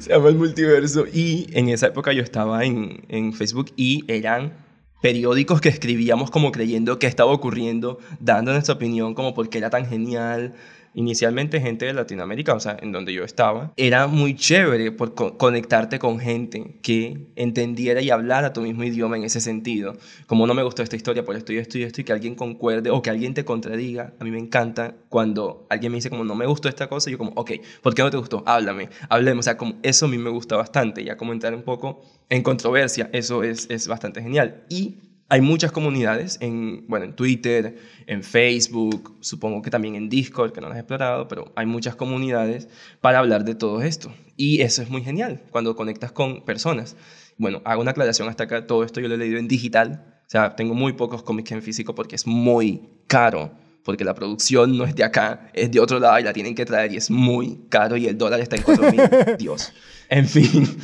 [0.00, 1.04] Se llama el multiverso.
[1.12, 4.52] Y en esa época yo estaba en, en Facebook y eran
[5.00, 9.86] periódicos que escribíamos como creyendo que estaba ocurriendo, dando nuestra opinión como porque era tan
[9.86, 10.54] genial.
[10.94, 15.38] Inicialmente gente de Latinoamérica, o sea, en donde yo estaba, era muy chévere por co-
[15.38, 19.96] conectarte con gente que entendiera y hablara tu mismo idioma en ese sentido.
[20.26, 22.34] Como no me gustó esta historia por esto y esto y esto, y que alguien
[22.34, 24.12] concuerde o que alguien te contradiga.
[24.20, 27.12] A mí me encanta cuando alguien me dice como no me gustó esta cosa, y
[27.12, 27.52] yo como, ok,
[27.82, 28.42] ¿por qué no te gustó?
[28.46, 29.44] Háblame, hablemos.
[29.44, 32.42] O sea, como eso a mí me gusta bastante, ya como entrar un poco en
[32.42, 34.64] controversia, eso es, es bastante genial.
[34.68, 34.96] Y
[35.32, 40.60] hay muchas comunidades en, bueno, en Twitter, en Facebook, supongo que también en Discord, que
[40.60, 42.68] no las he explorado, pero hay muchas comunidades
[43.00, 44.12] para hablar de todo esto.
[44.36, 46.96] Y eso es muy genial cuando conectas con personas.
[47.38, 50.30] Bueno, hago una aclaración hasta acá, todo esto yo lo he leído en digital, o
[50.30, 53.52] sea, tengo muy pocos cómics en físico porque es muy caro,
[53.84, 56.66] porque la producción no es de acá, es de otro lado y la tienen que
[56.66, 59.00] traer y es muy caro y el dólar está en 4 mil,
[59.38, 59.72] Dios.
[60.12, 60.66] En fin.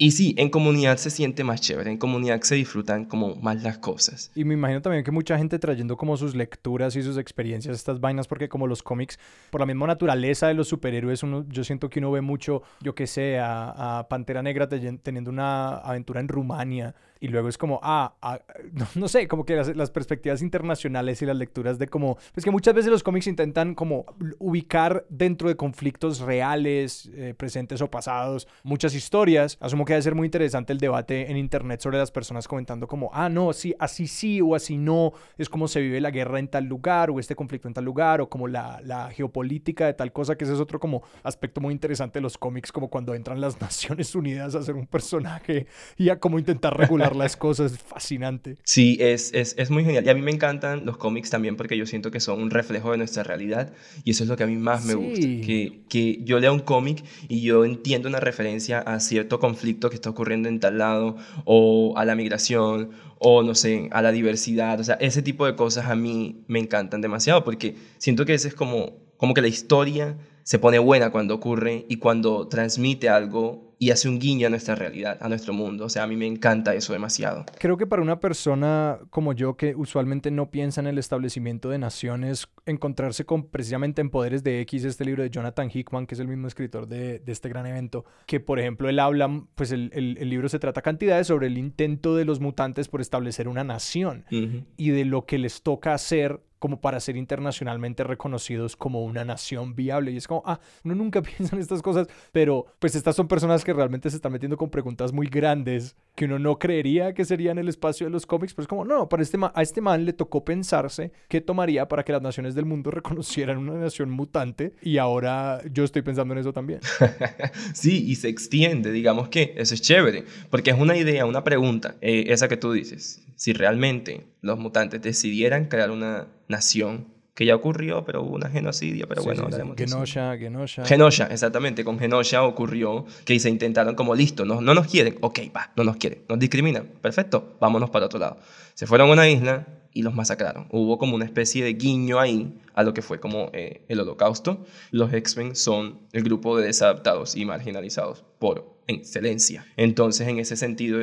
[0.00, 3.78] Y sí, en comunidad se siente más chévere, en comunidad se disfrutan como más las
[3.78, 4.30] cosas.
[4.36, 7.98] Y me imagino también que mucha gente trayendo como sus lecturas y sus experiencias estas
[7.98, 9.18] vainas, porque como los cómics,
[9.50, 12.94] por la misma naturaleza de los superhéroes, uno, yo siento que uno ve mucho, yo
[12.94, 17.80] qué sé, a, a Pantera Negra teniendo una aventura en Rumania y luego es como,
[17.82, 18.40] ah, ah
[18.94, 22.74] no, sé, como que las, perspectivas internacionales y las lecturas de como, pues que muchas
[22.74, 24.06] veces los cómics intentan como
[24.38, 29.56] ubicar dentro de conflictos reales, eh, presentes o pasados, muchas historias.
[29.60, 33.10] Asumo que debe ser muy interesante el debate en internet sobre las personas comentando como,
[33.12, 36.48] ah, no, sí, así sí o así no, es como se vive la guerra en
[36.48, 40.12] tal lugar o este conflicto en tal lugar o como la, la geopolítica de tal
[40.12, 43.40] cosa, que ese es otro como aspecto muy interesante de los cómics, como cuando entran
[43.40, 47.78] las Naciones Unidas a ser un personaje y a como intentar regular las cosas, es
[47.78, 48.56] fascinante.
[48.64, 50.04] Sí, es, es, es, muy genial.
[50.04, 52.92] Y a mí me encantan los cómics también porque yo siento que son un reflejo
[52.92, 53.72] de nuestra realidad
[54.04, 55.26] y eso es lo que a mí más me gusta.
[55.26, 59.96] Que, que yo lea un cómic y yo entiendo una referencia a cierto conflicto que
[59.96, 64.80] está ocurriendo en tal lado o a la migración o no sé, a la diversidad.
[64.80, 68.48] O sea, ese tipo de cosas a mí me encantan demasiado porque siento que ese
[68.48, 73.67] es como, como que la historia se pone buena cuando ocurre y cuando transmite algo
[73.78, 75.84] y hace un guiño a nuestra realidad, a nuestro mundo.
[75.84, 77.44] O sea, a mí me encanta eso demasiado.
[77.58, 81.78] Creo que para una persona como yo que usualmente no piensa en el establecimiento de
[81.78, 86.20] naciones, encontrarse con precisamente en Poderes de X, este libro de Jonathan Hickman, que es
[86.20, 90.28] el mismo escritor de, este gran evento, que por ejemplo él habla, pues el, el,
[90.28, 94.90] libro se trata cantidades sobre el intento de los mutantes por establecer una nación y
[94.90, 100.12] de lo que les toca hacer como para ser internacionalmente reconocidos como una nación viable.
[100.12, 103.64] Y es como, ah, uno nunca piensa en estas cosas, pero pues estas son personas
[103.64, 107.58] que realmente se están metiendo con preguntas muy grandes que uno no creería que serían
[107.58, 110.12] el espacio de los cómics, pero es como, no, para este a este man le
[110.12, 114.98] tocó pensarse qué tomaría para que las naciones del mundo reconocieran una nación mutante y
[114.98, 116.80] ahora yo estoy pensando en eso también.
[117.72, 121.94] sí, y se extiende, digamos que eso es chévere, porque es una idea, una pregunta,
[122.00, 127.54] eh, esa que tú dices, si realmente los mutantes decidieran crear una nación que ya
[127.54, 130.84] ocurrió, pero hubo una genocidio, pero bueno, hablaremos Genosha, Genosha.
[130.84, 135.38] Genosha, exactamente, con Genosha ocurrió que se intentaron como, listo, no, no nos quieren, ok,
[135.54, 138.38] va, no nos quieren, nos discriminan, perfecto, vámonos para otro lado.
[138.74, 140.66] Se fueron a una isla y los masacraron.
[140.70, 144.64] Hubo como una especie de guiño ahí a lo que fue como eh, el holocausto.
[144.90, 149.66] Los X-Men son el grupo de desadaptados y marginalizados por excelencia.
[149.76, 150.98] Entonces, en ese sentido,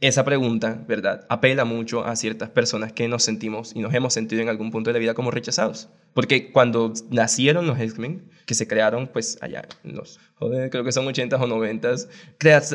[0.00, 1.26] esa pregunta, ¿verdad?
[1.28, 4.90] Apela mucho a ciertas personas que nos sentimos y nos hemos sentido en algún punto
[4.90, 5.88] de la vida como rechazados.
[6.14, 11.06] Porque cuando nacieron los X-Men, que se crearon pues allá los, joder, creo que son
[11.06, 12.08] 80s o 90s,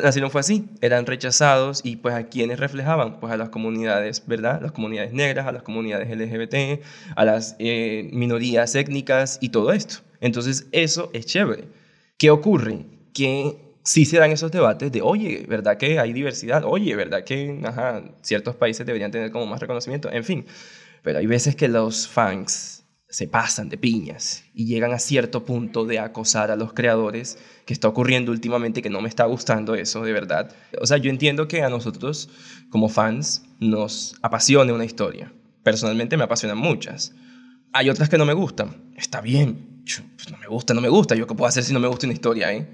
[0.02, 4.60] nacieron fue así, eran rechazados y pues a quienes reflejaban, pues a las comunidades, ¿verdad?
[4.60, 6.82] Las comunidades negras, a las comunidades LGBT,
[7.14, 9.98] a las eh, minorías étnicas y todo esto.
[10.20, 11.64] Entonces, eso es chévere.
[12.16, 12.86] ¿Qué ocurre?
[13.12, 16.62] Que sí se dan esos debates de, oye, ¿verdad que hay diversidad?
[16.66, 20.12] Oye, ¿verdad que ajá, ciertos países deberían tener como más reconocimiento?
[20.12, 20.44] En fin,
[21.02, 25.86] pero hay veces que los fans se pasan de piñas y llegan a cierto punto
[25.86, 30.02] de acosar a los creadores, que está ocurriendo últimamente, que no me está gustando eso,
[30.02, 30.54] de verdad.
[30.82, 32.28] O sea, yo entiendo que a nosotros,
[32.68, 35.32] como fans, nos apasione una historia.
[35.62, 37.14] Personalmente me apasionan muchas.
[37.72, 38.92] Hay otras que no me gustan.
[38.96, 39.82] Está bien.
[40.16, 41.14] Pues, no me gusta, no me gusta.
[41.14, 42.68] Yo qué puedo hacer si no me gusta una historia, ¿eh?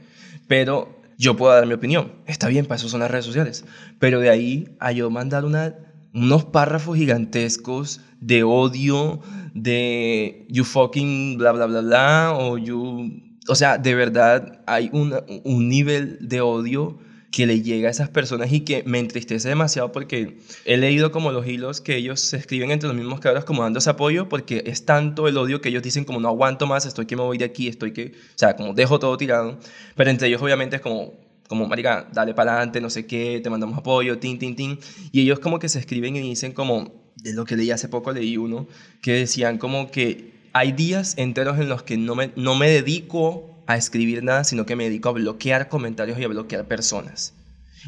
[0.48, 2.12] Pero yo puedo dar mi opinión.
[2.26, 3.64] Está bien, para eso son las redes sociales.
[3.98, 9.20] Pero de ahí a yo mandar unos párrafos gigantescos de odio,
[9.54, 13.22] de you fucking bla, bla, bla, bla, o you...
[13.46, 16.98] O sea, de verdad hay un nivel de odio
[17.34, 21.32] que le llega a esas personas y que me entristece demasiado porque he leído como
[21.32, 24.86] los hilos que ellos se escriben entre los mismos creadores como dándose apoyo porque es
[24.86, 27.44] tanto el odio que ellos dicen como no aguanto más, estoy que me voy de
[27.44, 29.58] aquí, estoy que, o sea, como dejo todo tirado,
[29.96, 31.12] pero entre ellos obviamente es como
[31.48, 34.78] como, marica, dale para adelante, no sé qué, te mandamos apoyo, tin, tin, tin.
[35.12, 38.12] Y ellos como que se escriben y dicen como, de lo que leí hace poco,
[38.12, 38.66] leí uno,
[39.02, 43.53] que decían como que hay días enteros en los que no me, no me dedico
[43.66, 47.34] a escribir nada, sino que me dedico a bloquear comentarios y a bloquear personas.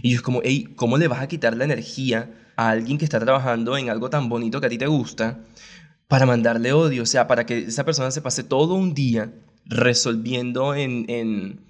[0.03, 3.05] Y yo es como, hey, ¿cómo le vas a quitar la energía a alguien que
[3.05, 5.41] está trabajando en algo tan bonito que a ti te gusta
[6.09, 7.03] para mandarle odio?
[7.03, 9.33] O sea, para que esa persona se pase todo un día
[9.65, 11.61] resolviendo en, en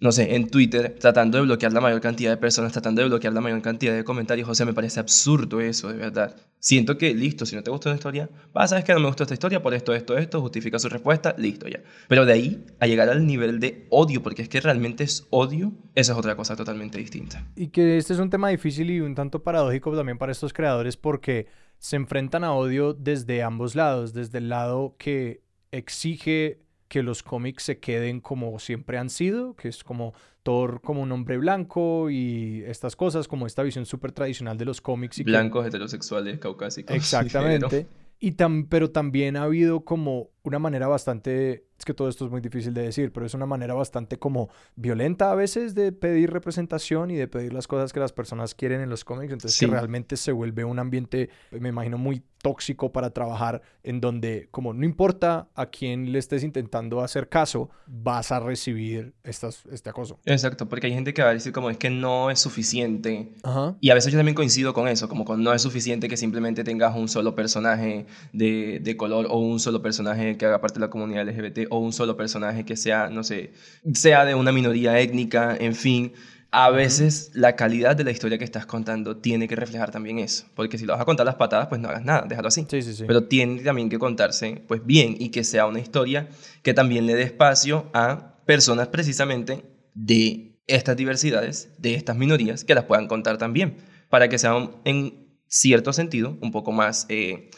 [0.00, 3.32] no sé, en Twitter, tratando de bloquear la mayor cantidad de personas, tratando de bloquear
[3.32, 4.48] la mayor cantidad de comentarios.
[4.48, 6.36] O sea, me parece absurdo eso, de verdad.
[6.60, 9.24] Siento que, listo, si no te gusta una historia, vas, sabes que no me gustó
[9.24, 11.82] esta historia por esto, esto, esto, justifica su respuesta, listo ya.
[12.06, 15.72] Pero de ahí a llegar al nivel de odio, porque es que realmente es odio,
[15.96, 17.44] eso es otra cosa totalmente distinta.
[17.56, 20.96] Y que este es un tema difícil y un tanto paradójico también para estos creadores
[20.96, 21.46] porque
[21.78, 27.62] se enfrentan a odio desde ambos lados, desde el lado que exige que los cómics
[27.62, 32.62] se queden como siempre han sido, que es como Thor como un hombre blanco y
[32.66, 35.18] estas cosas, como esta visión súper tradicional de los cómics.
[35.18, 36.96] Y Blancos, heterosexuales, caucásicos.
[36.96, 37.86] Exactamente.
[38.20, 38.32] Y
[38.68, 42.74] pero también ha habido como una manera bastante, es que todo esto es muy difícil
[42.74, 47.16] de decir, pero es una manera bastante como violenta a veces de pedir representación y
[47.16, 49.32] de pedir las cosas que las personas quieren en los cómics.
[49.32, 54.48] Entonces que realmente se vuelve un ambiente, me imagino, muy tóxico para trabajar en donde
[54.50, 59.90] como no importa a quién le estés intentando hacer caso, vas a recibir estas, este
[59.90, 60.18] acoso.
[60.24, 63.34] Exacto, porque hay gente que va a decir como es que no es suficiente.
[63.80, 66.64] Y a veces yo también coincido con eso, como con no es suficiente que simplemente
[66.64, 70.86] tengas un solo personaje de, de color o un solo personaje que haga parte de
[70.86, 73.52] la comunidad LGBT o un solo personaje que sea, no sé,
[73.94, 76.12] sea de una minoría étnica, en fin.
[76.50, 80.46] A veces la calidad de la historia que estás contando tiene que reflejar también eso.
[80.54, 82.66] Porque si lo vas a contar las patadas, pues no hagas nada, déjalo así.
[82.70, 83.04] Sí, sí, sí.
[83.06, 86.28] Pero tiene también que contarse pues bien y que sea una historia
[86.62, 92.74] que también le dé espacio a personas precisamente de estas diversidades, de estas minorías, que
[92.74, 93.76] las puedan contar también.
[94.08, 97.04] Para que sean en cierto sentido un poco más...
[97.10, 97.50] Eh,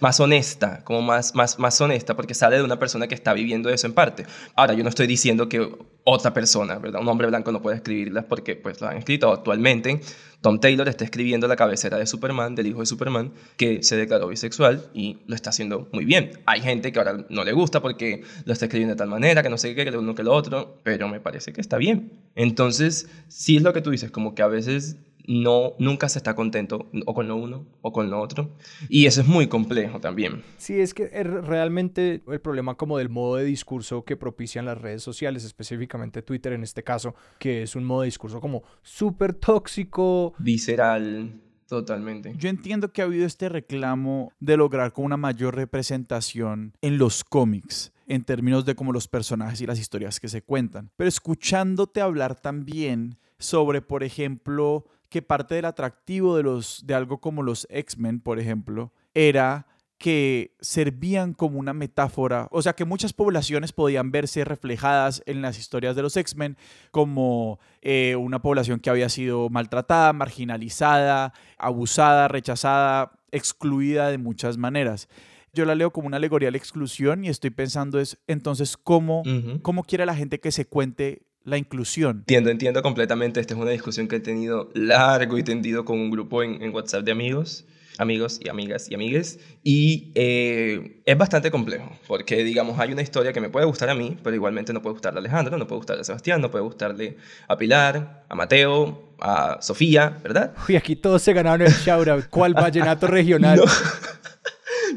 [0.00, 3.68] más honesta, como más, más, más honesta, porque sale de una persona que está viviendo
[3.70, 4.26] eso en parte.
[4.54, 7.00] Ahora, yo no estoy diciendo que otra persona, ¿verdad?
[7.02, 10.00] Un hombre blanco no puede escribirlas porque pues lo han escrito actualmente.
[10.40, 14.28] Tom Taylor está escribiendo la cabecera de Superman, del hijo de Superman, que se declaró
[14.28, 16.30] bisexual y lo está haciendo muy bien.
[16.46, 19.50] Hay gente que ahora no le gusta porque lo está escribiendo de tal manera, que
[19.50, 22.12] no sé qué, que lo uno que lo otro, pero me parece que está bien.
[22.36, 24.96] Entonces, sí es lo que tú dices, como que a veces
[25.28, 28.56] no, nunca se está contento o con lo uno o con lo otro.
[28.88, 30.42] Y eso es muy complejo también.
[30.56, 35.02] Sí, es que realmente el problema como del modo de discurso que propician las redes
[35.02, 40.32] sociales, específicamente Twitter en este caso, que es un modo de discurso como súper tóxico.
[40.38, 41.42] Visceral.
[41.68, 42.34] Totalmente.
[42.38, 47.22] Yo entiendo que ha habido este reclamo de lograr con una mayor representación en los
[47.22, 50.90] cómics en términos de como los personajes y las historias que se cuentan.
[50.96, 57.18] Pero escuchándote hablar también sobre, por ejemplo, que parte del atractivo de, los, de algo
[57.18, 59.66] como los X-Men, por ejemplo, era
[59.98, 65.58] que servían como una metáfora, o sea que muchas poblaciones podían verse reflejadas en las
[65.58, 66.56] historias de los X-Men
[66.92, 75.08] como eh, una población que había sido maltratada, marginalizada, abusada, rechazada, excluida de muchas maneras.
[75.52, 79.24] Yo la leo como una alegoría a la exclusión y estoy pensando es entonces cómo,
[79.62, 82.18] cómo quiere la gente que se cuente la inclusión.
[82.18, 83.40] Entiendo, entiendo completamente.
[83.40, 87.04] Esta es una discusión que he tenido largo y tendido con un grupo en, WhatsApp
[87.04, 87.64] de amigos
[88.00, 89.40] amigos y amigas y amigues.
[89.64, 93.94] Y eh, es bastante complejo, porque digamos, hay una historia que me puede gustar a
[93.96, 96.62] mí, pero igualmente no puede gustarle a Alejandro, no puede gustarle a Sebastián, no puede
[96.62, 97.16] gustarle
[97.48, 100.54] a Pilar, a Mateo, a Sofía, ¿verdad?
[100.68, 102.26] Uy, aquí todos se ganaron el shoutout.
[102.30, 103.60] ¿Cuál vallenato regional?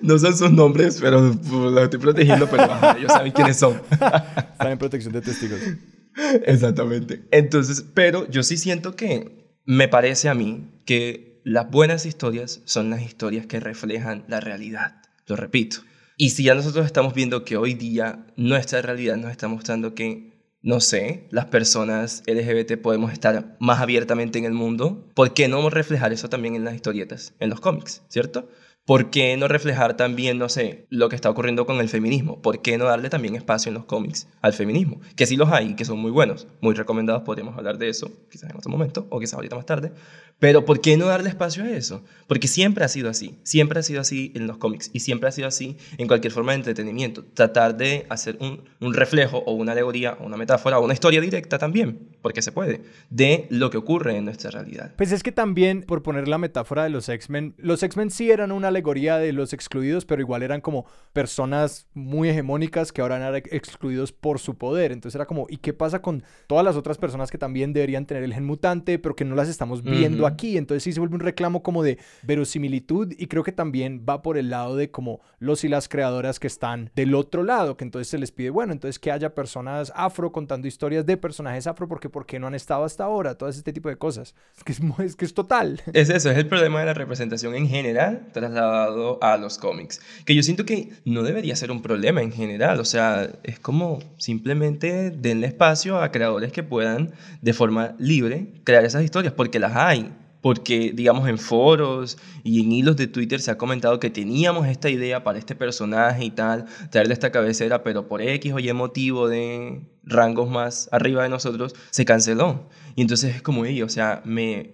[0.01, 0.17] No.
[0.17, 2.63] son sus nombres, pero los estoy protegiendo, pero
[2.97, 3.79] ellos saben quiénes son.
[3.91, 5.59] Están en protección de testigos.
[6.45, 7.23] Exactamente.
[7.31, 12.89] Entonces, pero yo sí siento que me parece a mí que las buenas historias son
[12.89, 15.01] las historias que reflejan la realidad.
[15.27, 15.77] Lo repito.
[16.17, 20.55] Y si ya nosotros estamos viendo que hoy día nuestra realidad nos está mostrando que,
[20.61, 25.67] no sé, las personas LGBT podemos estar más abiertamente en el mundo, ¿por qué no
[25.69, 28.47] reflejar eso también en las historietas, en los cómics, ¿cierto?
[28.85, 32.41] ¿Por qué no reflejar también, no sé, lo que está ocurriendo con el feminismo?
[32.41, 34.99] ¿Por qué no darle también espacio en los cómics al feminismo?
[35.15, 38.49] Que sí los hay, que son muy buenos, muy recomendados, podríamos hablar de eso, quizás
[38.49, 39.91] en otro momento, o quizás ahorita más tarde.
[40.41, 42.03] Pero ¿por qué no darle espacio a eso?
[42.25, 45.31] Porque siempre ha sido así, siempre ha sido así en los cómics y siempre ha
[45.31, 47.23] sido así en cualquier forma de entretenimiento.
[47.35, 51.21] Tratar de hacer un, un reflejo o una alegoría o una metáfora o una historia
[51.21, 54.93] directa también, porque se puede, de lo que ocurre en nuestra realidad.
[54.97, 58.51] Pues es que también, por poner la metáfora de los X-Men, los X-Men sí eran
[58.51, 63.35] una alegoría de los excluidos, pero igual eran como personas muy hegemónicas que ahora eran
[63.51, 64.91] excluidos por su poder.
[64.91, 68.23] Entonces era como, ¿y qué pasa con todas las otras personas que también deberían tener
[68.23, 70.57] el gen mutante, pero que no las estamos viendo aquí?
[70.57, 74.37] Entonces sí se vuelve un reclamo como de verosimilitud y creo que también va por
[74.37, 78.07] el lado de como los y las creadoras que están del otro lado, que entonces
[78.07, 82.09] se les pide, bueno, entonces que haya personas afro contando historias de personajes afro, porque
[82.09, 83.35] ¿por qué no han estado hasta ahora?
[83.35, 84.35] Todo este tipo de cosas.
[84.57, 85.81] Es que es, es que es total.
[85.93, 90.01] Es eso, es el problema de la representación en general trasladado a los cómics.
[90.25, 92.79] Que yo siento que no debería ser un problema en general.
[92.79, 98.85] O sea, es como simplemente denle espacio a creadores que puedan de forma libre crear
[98.85, 100.11] esas historias, porque las hay.
[100.41, 104.89] Porque, digamos, en foros y en hilos de Twitter se ha comentado que teníamos esta
[104.89, 109.27] idea para este personaje y tal, traerle esta cabecera, pero por X o Y motivo
[109.27, 112.67] de rangos más arriba de nosotros, se canceló.
[112.95, 114.71] Y entonces es como, o sea, me,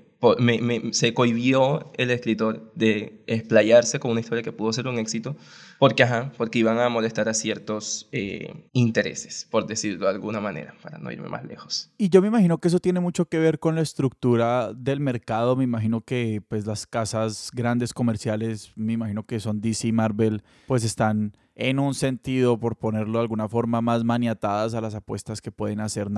[0.92, 5.36] se cohibió el escritor de explayarse con una historia que pudo ser un éxito
[5.80, 10.76] porque, ajá, porque iban a molestar a ciertos eh, intereses, por decirlo de alguna manera,
[10.82, 11.92] para no irme más lejos.
[11.98, 15.56] Y yo me imagino que eso tiene mucho que ver con la estructura del mercado.
[15.56, 20.44] Me imagino que pues las casas grandes comerciales, me imagino que son DC y Marvel,
[20.68, 25.42] pues están en un sentido, por ponerlo de alguna forma, más maniatadas a las apuestas
[25.42, 26.12] que pueden hacer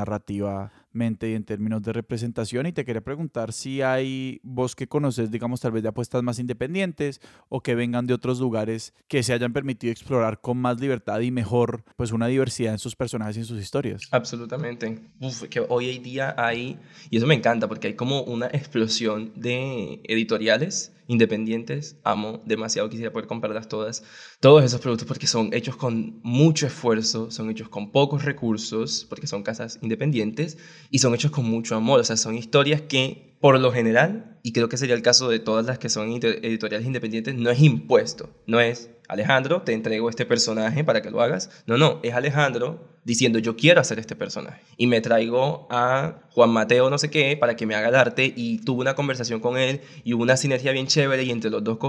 [0.93, 2.65] narrativamente y en términos de representación.
[2.65, 6.39] Y te quería preguntar si hay vos que conoces, digamos, tal vez de apuestas más
[6.39, 11.19] independientes o que vengan de otros lugares que se hayan permitido explorar con más libertad
[11.21, 14.01] y mejor, pues una diversidad en sus personajes y en sus historias.
[14.11, 14.99] Absolutamente.
[15.19, 16.79] Uf, que hoy en día hay,
[17.09, 21.97] y eso me encanta porque hay como una explosión de editoriales independientes.
[22.03, 24.03] Amo demasiado, quisiera poder comprarlas todas.
[24.39, 29.25] Todos esos productos porque son hechos con mucho esfuerzo, son hechos con pocos recursos, porque
[29.25, 31.99] son casas independientes, y son hechos con mucho amor.
[31.99, 35.39] O sea, son historias que, por lo general, y creo que sería el caso de
[35.39, 40.25] todas las que son editoriales independientes, no es impuesto, no es Alejandro, te entrego este
[40.25, 41.49] personaje para que lo hagas.
[41.65, 44.61] No, no, es Alejandro diciendo yo quiero hacer este personaje.
[44.77, 48.31] Y me traigo a Juan Mateo no sé qué para que me haga el arte
[48.35, 51.63] y tuve una conversación con él y hubo una sinergia bien chévere y entre los
[51.63, 51.79] dos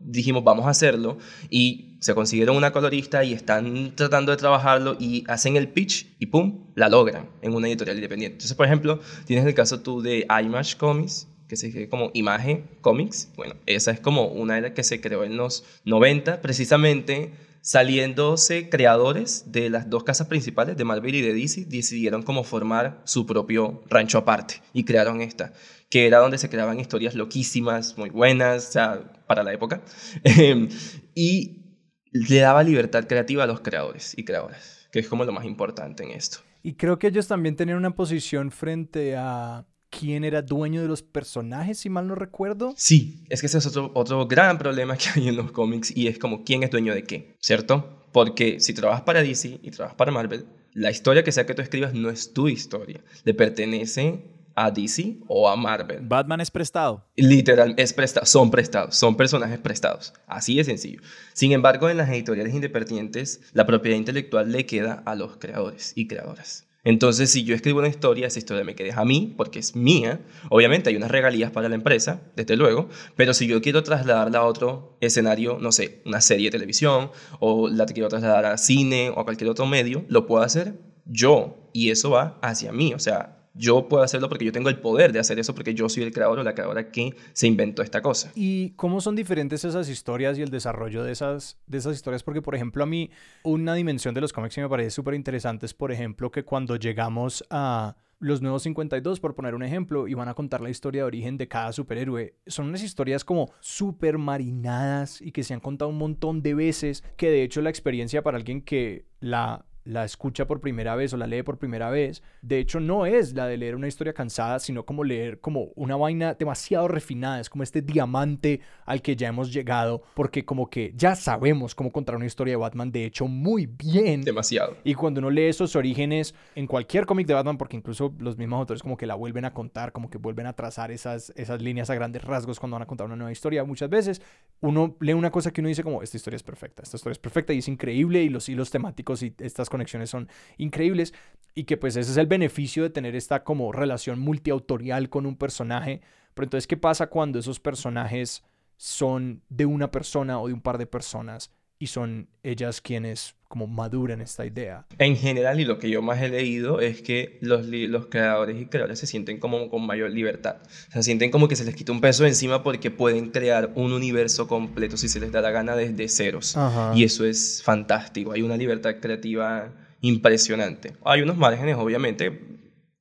[0.00, 1.16] dijimos vamos a hacerlo
[1.48, 6.26] y se consiguieron una colorista y están tratando de trabajarlo y hacen el pitch y
[6.26, 8.34] pum, la logran en una editorial independiente.
[8.34, 12.68] Entonces, por ejemplo, tienes el caso tú de IMAGE Comics que se escribe como Imagen
[12.80, 13.30] Comics.
[13.36, 19.50] Bueno, esa es como una las que se creó en los 90, precisamente saliéndose creadores
[19.50, 23.82] de las dos casas principales de Marvel y de DC, decidieron como formar su propio
[23.88, 25.52] rancho aparte y crearon esta,
[25.90, 29.82] que era donde se creaban historias loquísimas, muy buenas, o sea, para la época,
[30.24, 30.68] em,
[31.14, 31.64] y
[32.12, 36.04] le daba libertad creativa a los creadores y creadoras, que es como lo más importante
[36.04, 36.38] en esto.
[36.62, 39.66] Y creo que ellos también tenían una posición frente a
[39.98, 42.74] quién era dueño de los personajes, si mal no recuerdo.
[42.76, 46.06] Sí, es que ese es otro, otro gran problema que hay en los cómics y
[46.08, 48.04] es como quién es dueño de qué, ¿cierto?
[48.12, 51.62] Porque si trabajas para DC y trabajas para Marvel, la historia que sea que tú
[51.62, 54.24] escribas no es tu historia, le pertenece
[54.54, 56.00] a DC o a Marvel.
[56.02, 57.06] Batman es prestado.
[57.14, 60.14] Literal, es prestado, son prestados, son personajes prestados.
[60.26, 61.00] Así de sencillo.
[61.34, 66.08] Sin embargo, en las editoriales independientes, la propiedad intelectual le queda a los creadores y
[66.08, 66.65] creadoras.
[66.86, 70.20] Entonces, si yo escribo una historia, esa historia me queda a mí, porque es mía.
[70.50, 74.44] Obviamente hay unas regalías para la empresa, desde luego, pero si yo quiero trasladarla a
[74.44, 77.10] otro escenario, no sé, una serie de televisión,
[77.40, 80.74] o la quiero trasladar a cine o a cualquier otro medio, lo puedo hacer
[81.06, 82.94] yo, y eso va hacia mí.
[82.94, 85.88] O sea, yo puedo hacerlo porque yo tengo el poder de hacer eso porque yo
[85.88, 88.32] soy el creador o la creadora que se inventó esta cosa.
[88.34, 92.22] ¿Y cómo son diferentes esas historias y el desarrollo de esas, de esas historias?
[92.22, 93.10] Porque, por ejemplo, a mí
[93.42, 96.76] una dimensión de los cómics que me parece súper interesante es, por ejemplo, que cuando
[96.76, 101.02] llegamos a los nuevos 52, por poner un ejemplo, y van a contar la historia
[101.02, 102.34] de origen de cada superhéroe.
[102.46, 107.04] Son unas historias como súper marinadas y que se han contado un montón de veces,
[107.16, 111.16] que de hecho la experiencia para alguien que la la escucha por primera vez o
[111.16, 114.58] la lee por primera vez, de hecho no es la de leer una historia cansada,
[114.58, 119.28] sino como leer como una vaina demasiado refinada, es como este diamante al que ya
[119.28, 123.26] hemos llegado, porque como que ya sabemos cómo contar una historia de Batman, de hecho
[123.26, 124.22] muy bien.
[124.22, 124.76] Demasiado.
[124.84, 128.58] Y cuando uno lee esos orígenes en cualquier cómic de Batman, porque incluso los mismos
[128.58, 131.90] autores como que la vuelven a contar, como que vuelven a trazar esas, esas líneas
[131.90, 134.20] a grandes rasgos cuando van a contar una nueva historia, muchas veces
[134.60, 137.18] uno lee una cosa que uno dice como, esta historia es perfecta, esta historia es
[137.18, 141.14] perfecta y es increíble y los hilos temáticos y estas conexiones son increíbles
[141.54, 145.36] y que pues ese es el beneficio de tener esta como relación multiautorial con un
[145.36, 146.02] personaje.
[146.34, 148.44] Pero entonces, ¿qué pasa cuando esos personajes
[148.76, 153.66] son de una persona o de un par de personas y son ellas quienes como
[153.66, 154.86] maduran esta idea.
[154.98, 158.66] En general, y lo que yo más he leído es que los, los creadores y
[158.66, 160.56] creadores se sienten como con mayor libertad.
[160.92, 164.48] Se sienten como que se les quita un peso encima porque pueden crear un universo
[164.48, 166.56] completo si se les da la gana desde ceros.
[166.94, 168.32] Y eso es fantástico.
[168.32, 170.94] Hay una libertad creativa impresionante.
[171.04, 172.40] Hay unos márgenes, obviamente,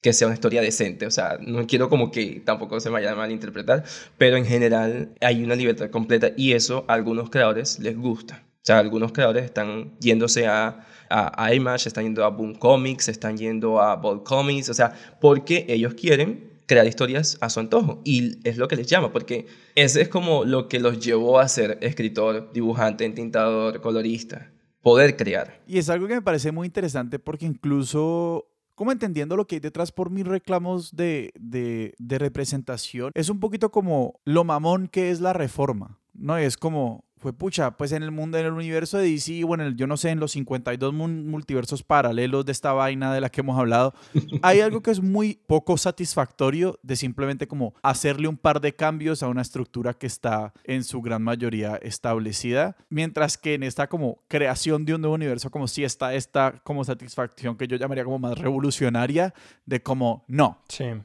[0.01, 1.07] que sea una historia decente.
[1.07, 3.84] O sea, no quiero como que tampoco se vaya a malinterpretar,
[4.19, 8.43] pero en general hay una libertad completa y eso a algunos creadores les gusta.
[8.66, 13.38] O sea, algunos creadores están yéndose a, a, Image, están yendo a Boom Comics, están
[13.38, 14.91] yendo a Bold Comics, o sea,
[15.22, 19.45] porque ellos quieren crear historias a su antojo y es lo que les llama, porque
[19.76, 24.51] ese es como lo que los llevó a ser escritor, dibujante, entintador, colorista,
[24.82, 25.61] poder crear.
[25.68, 29.59] Y es algo que me parece muy interesante porque incluso como entendiendo lo que hay
[29.59, 35.11] detrás por mis reclamos de, de, de representación, es un poquito como lo mamón que
[35.11, 36.39] es la reforma, ¿no?
[36.39, 39.88] Es como, fue pucha, pues en el mundo, en el universo de DC, bueno, yo
[39.88, 43.95] no sé, en los 52 multiversos paralelos de esta vaina de la que hemos hablado,
[44.43, 49.23] hay algo que es muy poco satisfactorio de simplemente como hacerle un par de cambios
[49.23, 54.19] a una estructura que está en su gran mayoría establecida, mientras que en esta como
[54.28, 58.19] creación de un nuevo universo, como si está esta como satisfacción que yo llamaría como
[58.19, 59.34] más revolucionaria,
[59.65, 60.59] de como, no,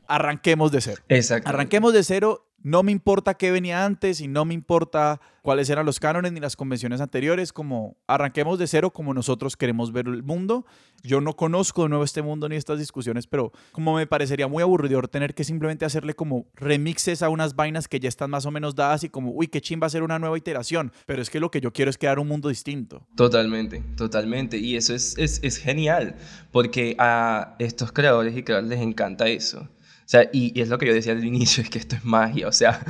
[0.07, 1.01] arranquemos de cero.
[1.09, 1.49] Exacto.
[1.49, 5.87] Arranquemos de cero no me importa qué venía antes y no me importa cuáles eran
[5.87, 10.23] los cánones ni las convenciones anteriores, como arranquemos de cero como nosotros queremos ver el
[10.23, 10.67] mundo.
[11.03, 14.63] Yo no conozco de nuevo este mundo ni estas discusiones, pero como me parecería muy
[14.63, 18.51] aburridor tener que simplemente hacerle como remixes a unas vainas que ya están más o
[18.51, 21.51] menos dadas y como, uy, qué chimba hacer una nueva iteración, pero es que lo
[21.51, 23.07] que yo quiero es crear un mundo distinto.
[23.17, 26.17] Totalmente, totalmente, y eso es, es, es genial,
[26.53, 29.69] porque a estos creadores y creadores les encanta eso
[30.11, 32.49] sea, y, es lo que yo decía al inicio, es que esto es magia.
[32.49, 32.85] O sea,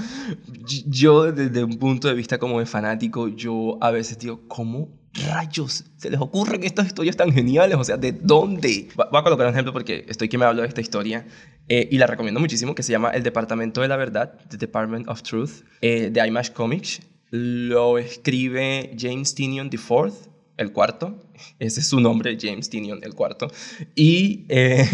[0.86, 5.84] yo desde un punto de vista como de fanático, yo a veces digo, ¿cómo rayos
[5.96, 7.76] se les ocurren estas historias tan geniales?
[7.76, 8.88] O sea, ¿de dónde?
[8.96, 11.26] Voy a colocar un ejemplo porque estoy que me hablo de esta historia
[11.68, 15.06] eh, y la recomiendo muchísimo, que se llama El Departamento de la Verdad, The Department
[15.08, 17.02] of Truth, eh, de Image Comics.
[17.28, 20.29] Lo escribe James Tinion IV
[20.60, 21.18] el cuarto,
[21.58, 23.50] ese es su nombre, James Tinion, el cuarto,
[23.94, 24.86] y eh,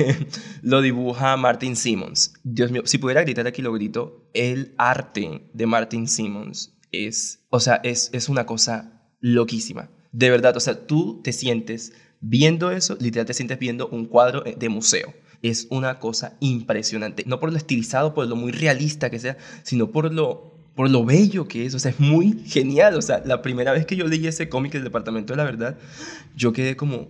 [0.63, 2.35] lo dibuja Martin Simmons.
[2.45, 7.59] Dios mío, si pudiera gritar aquí lo grito, el arte de Martin Simmons es, o
[7.59, 9.91] sea, es, es una cosa loquísima.
[10.13, 14.43] De verdad, o sea, tú te sientes viendo eso, literal te sientes viendo un cuadro
[14.43, 15.15] de museo.
[15.43, 19.91] Es una cosa impresionante, no por lo estilizado, por lo muy realista que sea, sino
[19.91, 23.41] por lo por lo bello que es, o sea, es muy genial, o sea, la
[23.41, 25.79] primera vez que yo leí ese cómic del Departamento de la Verdad,
[26.37, 27.09] yo quedé como,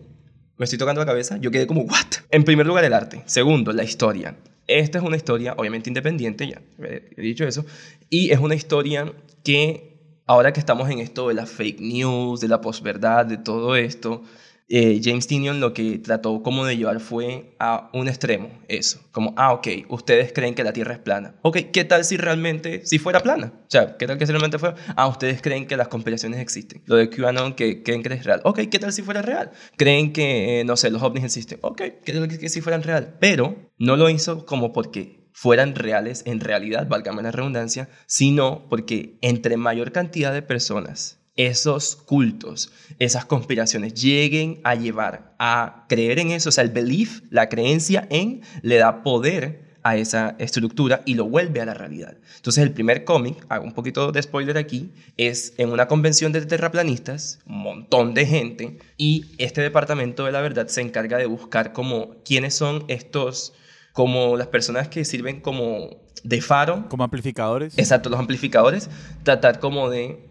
[0.56, 2.06] me estoy tocando la cabeza, yo quedé como, ¿what?
[2.30, 3.22] En primer lugar, el arte.
[3.26, 4.36] Segundo, la historia.
[4.68, 7.66] Esta es una historia, obviamente independiente, ya he dicho eso,
[8.08, 9.12] y es una historia
[9.42, 13.74] que, ahora que estamos en esto de la fake news, de la posverdad, de todo
[13.74, 14.22] esto,
[14.68, 19.32] eh, James Tinion lo que trató como de llevar fue a un extremo, eso, como,
[19.36, 21.36] ah, ok, ustedes creen que la Tierra es plana.
[21.42, 23.52] Ok, ¿qué tal si realmente, si fuera plana?
[23.54, 24.76] O sea, ¿qué tal que si realmente fuera?
[24.96, 26.82] Ah, ustedes creen que las conspiraciones existen.
[26.86, 28.40] Lo de QAnon, que creen que es real.
[28.44, 29.52] Ok, ¿qué tal si fuera real?
[29.76, 31.58] Creen que, eh, no sé, los ovnis existen.
[31.62, 33.16] Ok, ¿qué tal que, que si fueran real?
[33.20, 39.18] Pero no lo hizo como porque fueran reales en realidad, válgame la redundancia, sino porque
[39.20, 46.30] entre mayor cantidad de personas esos cultos, esas conspiraciones lleguen a llevar a creer en
[46.30, 51.14] eso, o sea, el belief, la creencia en, le da poder a esa estructura y
[51.14, 52.16] lo vuelve a la realidad.
[52.36, 56.44] Entonces el primer cómic, hago un poquito de spoiler aquí, es en una convención de
[56.44, 61.72] terraplanistas, un montón de gente, y este departamento de la verdad se encarga de buscar
[61.72, 63.52] como quiénes son estos,
[63.92, 65.90] como las personas que sirven como
[66.24, 66.88] de faro.
[66.88, 67.78] Como amplificadores.
[67.78, 68.90] Exacto, los amplificadores,
[69.22, 70.26] tratar como de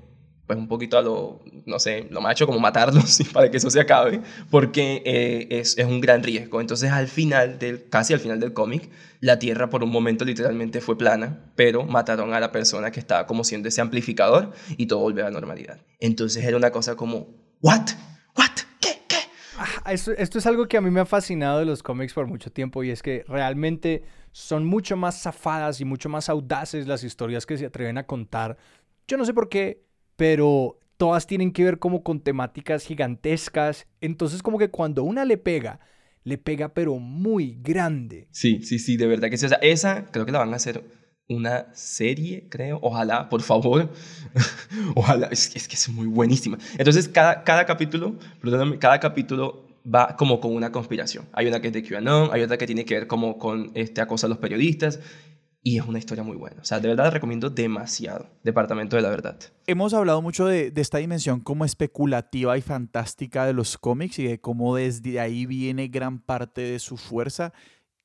[0.47, 3.79] pues un poquito a lo, no sé, lo macho, como matarlos para que eso se
[3.79, 6.61] acabe, porque eh, es, es, un gran riesgo.
[6.61, 8.89] Entonces al final, del, casi al final del cómic,
[9.21, 13.25] la Tierra por un momento literalmente fue plana, pero mataron a la persona que estaba
[13.25, 15.79] como siendo ese amplificador y todo volvió a la normalidad.
[15.99, 17.27] Entonces era una cosa como,
[17.61, 17.89] ¿what?
[18.37, 18.51] ¿What?
[18.79, 19.01] ¿Qué?
[19.07, 19.17] ¿Qué?
[19.91, 22.51] Esto, esto es algo que a mí me ha fascinado de los cómics por mucho
[22.51, 27.45] tiempo y es que realmente son mucho más zafadas y mucho más audaces las historias
[27.45, 28.57] que se atreven a contar.
[29.07, 29.84] Yo no sé por qué
[30.15, 33.87] pero todas tienen que ver como con temáticas gigantescas.
[34.01, 35.79] Entonces como que cuando una le pega,
[36.23, 38.27] le pega pero muy grande.
[38.31, 39.45] Sí, sí, sí, de verdad que sí.
[39.45, 40.83] O sea, esa creo que la van a hacer
[41.27, 42.79] una serie, creo.
[42.81, 43.91] Ojalá, por favor.
[44.95, 46.57] Ojalá, es, que es muy buenísima.
[46.77, 48.15] Entonces cada, cada capítulo,
[48.79, 51.25] cada capítulo va como con una conspiración.
[51.33, 54.01] Hay una que es de QAnon, hay otra que tiene que ver como con este
[54.01, 54.99] acoso a los periodistas
[55.67, 56.61] y es una historia muy buena.
[56.61, 59.39] O sea, de verdad recomiendo demasiado Departamento de la Verdad.
[59.65, 64.25] Hemos hablado mucho de, de, esta dimensión como especulativa y fantástica de los cómics y
[64.25, 67.51] de cómo desde ahí viene gran parte de su fuerza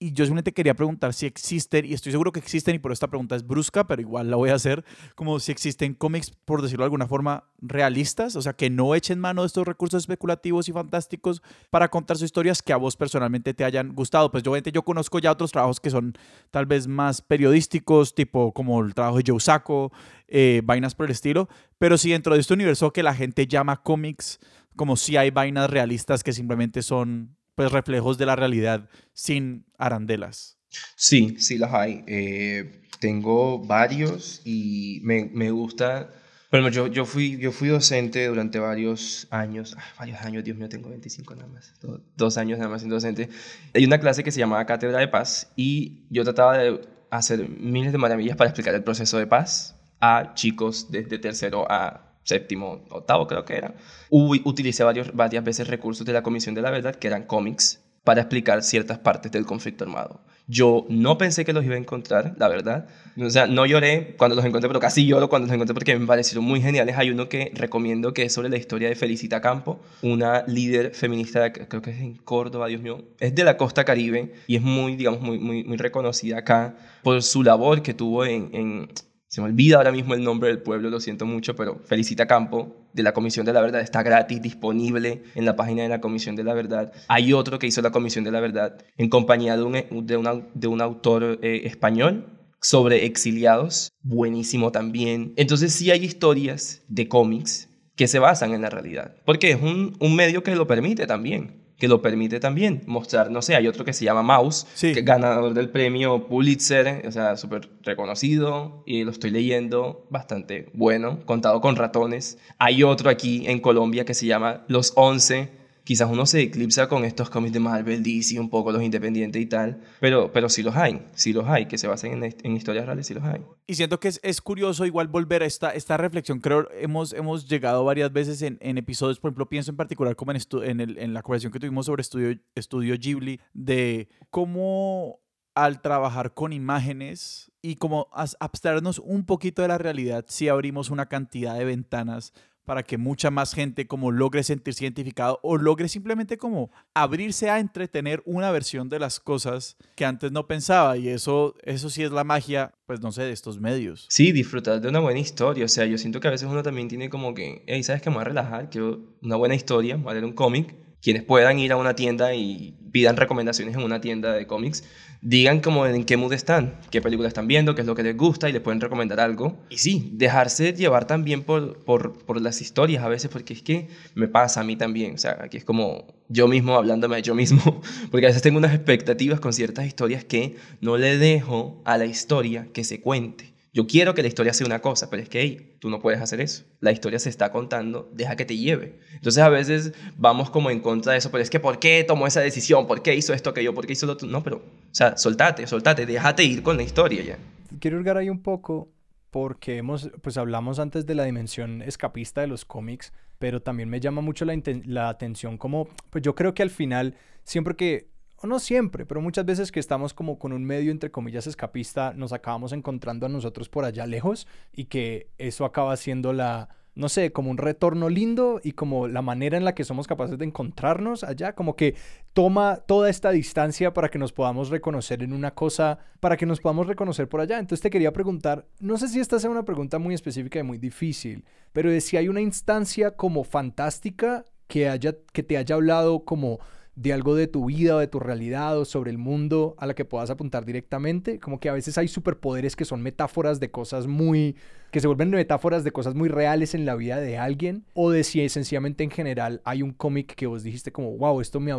[0.03, 3.07] y yo simplemente quería preguntar si existen, y estoy seguro que existen, y por esta
[3.07, 4.82] pregunta es brusca, pero igual la voy a hacer,
[5.14, 9.20] como si existen cómics, por decirlo de alguna forma, realistas, o sea, que no echen
[9.20, 13.53] mano de estos recursos especulativos y fantásticos para contar sus historias que a vos personalmente
[13.53, 14.30] te hayan gustado.
[14.30, 16.14] Pues yo, yo conozco ya otros trabajos que son
[16.51, 19.92] tal vez más periodísticos, tipo como el trabajo de Joe Sacco,
[20.28, 23.82] eh, vainas por el estilo, pero si dentro de este universo que la gente llama
[23.82, 24.40] cómics,
[24.76, 30.59] como si hay vainas realistas que simplemente son pues, reflejos de la realidad sin arandelas.
[30.96, 32.05] Sí, sí las hay.
[32.07, 36.11] Eh, tengo varios y me, me gusta...
[36.51, 40.88] Bueno, yo, yo, fui, yo fui docente durante varios años, varios años, Dios mío, tengo
[40.88, 41.74] 25 nada más,
[42.16, 43.28] dos, años nada más siendo docente.
[43.72, 46.80] Hay una clase que se llamaba Cátedra de Paz y yo trataba de
[47.11, 52.09] hacer miles de maravillas para explicar el proceso de paz a chicos desde tercero a
[52.23, 53.75] séptimo, octavo creo que era,
[54.11, 58.23] utilicé varios, varias veces recursos de la Comisión de la Verdad, que eran cómics, para
[58.23, 60.21] explicar ciertas partes del conflicto armado.
[60.47, 62.89] Yo no pensé que los iba a encontrar, la verdad.
[63.16, 66.07] O sea, no lloré cuando los encontré, pero casi lloro cuando los encontré porque me
[66.07, 66.97] parecieron muy geniales.
[66.99, 71.53] Hay uno que recomiendo que es sobre la historia de Felicita Campo, una líder feminista,
[71.53, 73.05] creo que es en Córdoba, Dios mío.
[73.21, 77.23] Es de la costa caribe y es muy, digamos, muy, muy, muy reconocida acá por
[77.23, 78.89] su labor que tuvo en, en
[79.31, 82.89] se me olvida ahora mismo el nombre del pueblo, lo siento mucho, pero Felicita Campo,
[82.93, 86.35] de la Comisión de la Verdad, está gratis, disponible en la página de la Comisión
[86.35, 86.93] de la Verdad.
[87.07, 91.61] Hay otro que hizo la Comisión de la Verdad en compañía de un, autor eh,
[91.62, 92.26] español
[92.61, 95.33] sobre exiliados, buenísimo también.
[95.37, 100.16] Entonces sí hay historias de cómics que se basan en la realidad, porque es un
[100.16, 103.95] medio que lo permite también que lo permite también mostrar, no sé, hay otro que
[103.95, 109.31] se llama Mouse, que ganador del premio Pulitzer, o sea, súper reconocido, y lo estoy
[109.31, 112.39] leyendo, bastante bueno, contado con ratones.
[112.59, 115.59] Hay otro aquí en Colombia que se llama Los Once,
[115.91, 119.47] quizás uno se eclipsa con estos cómics de Marvel, DC, un poco los independientes y
[119.47, 122.86] tal, pero, pero sí los hay, sí los hay, que se basen en, en historias
[122.86, 123.45] reales, sí los hay.
[123.66, 127.49] Y siento que es, es, curioso igual volver a esta, esta reflexión, creo hemos, hemos
[127.49, 131.12] llegado varias veces en, en episodios, por ejemplo, pienso en particular como en, el, en
[131.12, 135.18] la conversación que tuvimos sobre estudio, estudio Ghibli, de cómo
[135.57, 141.07] al trabajar con imágenes y como abstraernos un poquito de la realidad, si abrimos una
[141.07, 142.32] cantidad de ventanas
[142.64, 147.58] para que mucha más gente como logre sentirse identificado o logre simplemente como abrirse a
[147.58, 150.96] entretener una versión de las cosas que antes no pensaba.
[150.96, 154.06] Y eso eso sí es la magia pues no sé de estos medios.
[154.08, 155.64] Sí disfrutar de una buena historia.
[155.64, 158.11] O sea yo siento que a veces uno también tiene como que hey sabes que
[158.11, 161.59] me voy a relajar quiero una buena historia voy a leer un cómic quienes puedan
[161.59, 164.84] ir a una tienda y pidan recomendaciones en una tienda de cómics
[165.22, 168.16] digan como en qué mood están, qué película están viendo, qué es lo que les
[168.16, 169.59] gusta y les pueden recomendar algo.
[169.68, 173.88] Y sí, dejarse llevar también por, por, por las historias a veces, porque es que
[174.14, 175.14] me pasa a mí también.
[175.14, 178.59] O sea, aquí es como yo mismo hablándome a yo mismo, porque a veces tengo
[178.59, 183.49] unas expectativas con ciertas historias que no le dejo a la historia que se cuente.
[183.73, 186.21] Yo quiero que la historia sea una cosa, pero es que, hey, tú no puedes
[186.21, 186.64] hacer eso.
[186.81, 188.99] La historia se está contando, deja que te lleve.
[189.14, 192.27] Entonces a veces vamos como en contra de eso, pero es que ¿por qué tomó
[192.27, 192.89] esa decisión?
[192.89, 193.73] ¿Por qué hizo esto, aquello?
[193.73, 194.27] ¿Por qué hizo lo otro?
[194.27, 197.39] No, pero, o sea, soltate, soltate, déjate ir con la historia ya.
[197.79, 198.89] Quiero hurgar ahí un poco
[199.31, 204.01] porque hemos, pues hablamos antes de la dimensión escapista de los cómics, pero también me
[204.01, 207.14] llama mucho la, la atención como, pues yo creo que al final,
[207.45, 208.09] siempre que
[208.43, 212.12] o no siempre, pero muchas veces que estamos como con un medio entre comillas escapista,
[212.14, 217.09] nos acabamos encontrando a nosotros por allá lejos y que eso acaba siendo la, no
[217.09, 220.45] sé, como un retorno lindo y como la manera en la que somos capaces de
[220.45, 221.95] encontrarnos allá, como que
[222.32, 226.61] toma toda esta distancia para que nos podamos reconocer en una cosa, para que nos
[226.61, 227.59] podamos reconocer por allá.
[227.59, 230.78] Entonces te quería preguntar, no sé si esta sea una pregunta muy específica y muy
[230.78, 236.24] difícil, pero de si hay una instancia como fantástica que, haya, que te haya hablado
[236.24, 236.61] como
[237.01, 239.94] de algo de tu vida o de tu realidad o sobre el mundo a la
[239.94, 241.38] que puedas apuntar directamente.
[241.40, 244.55] Como que a veces hay superpoderes que son metáforas de cosas muy...
[244.90, 247.84] que se vuelven metáforas de cosas muy reales en la vida de alguien.
[247.94, 251.59] O de si sencillamente en general hay un cómic que vos dijiste como, wow, esto
[251.59, 251.72] me,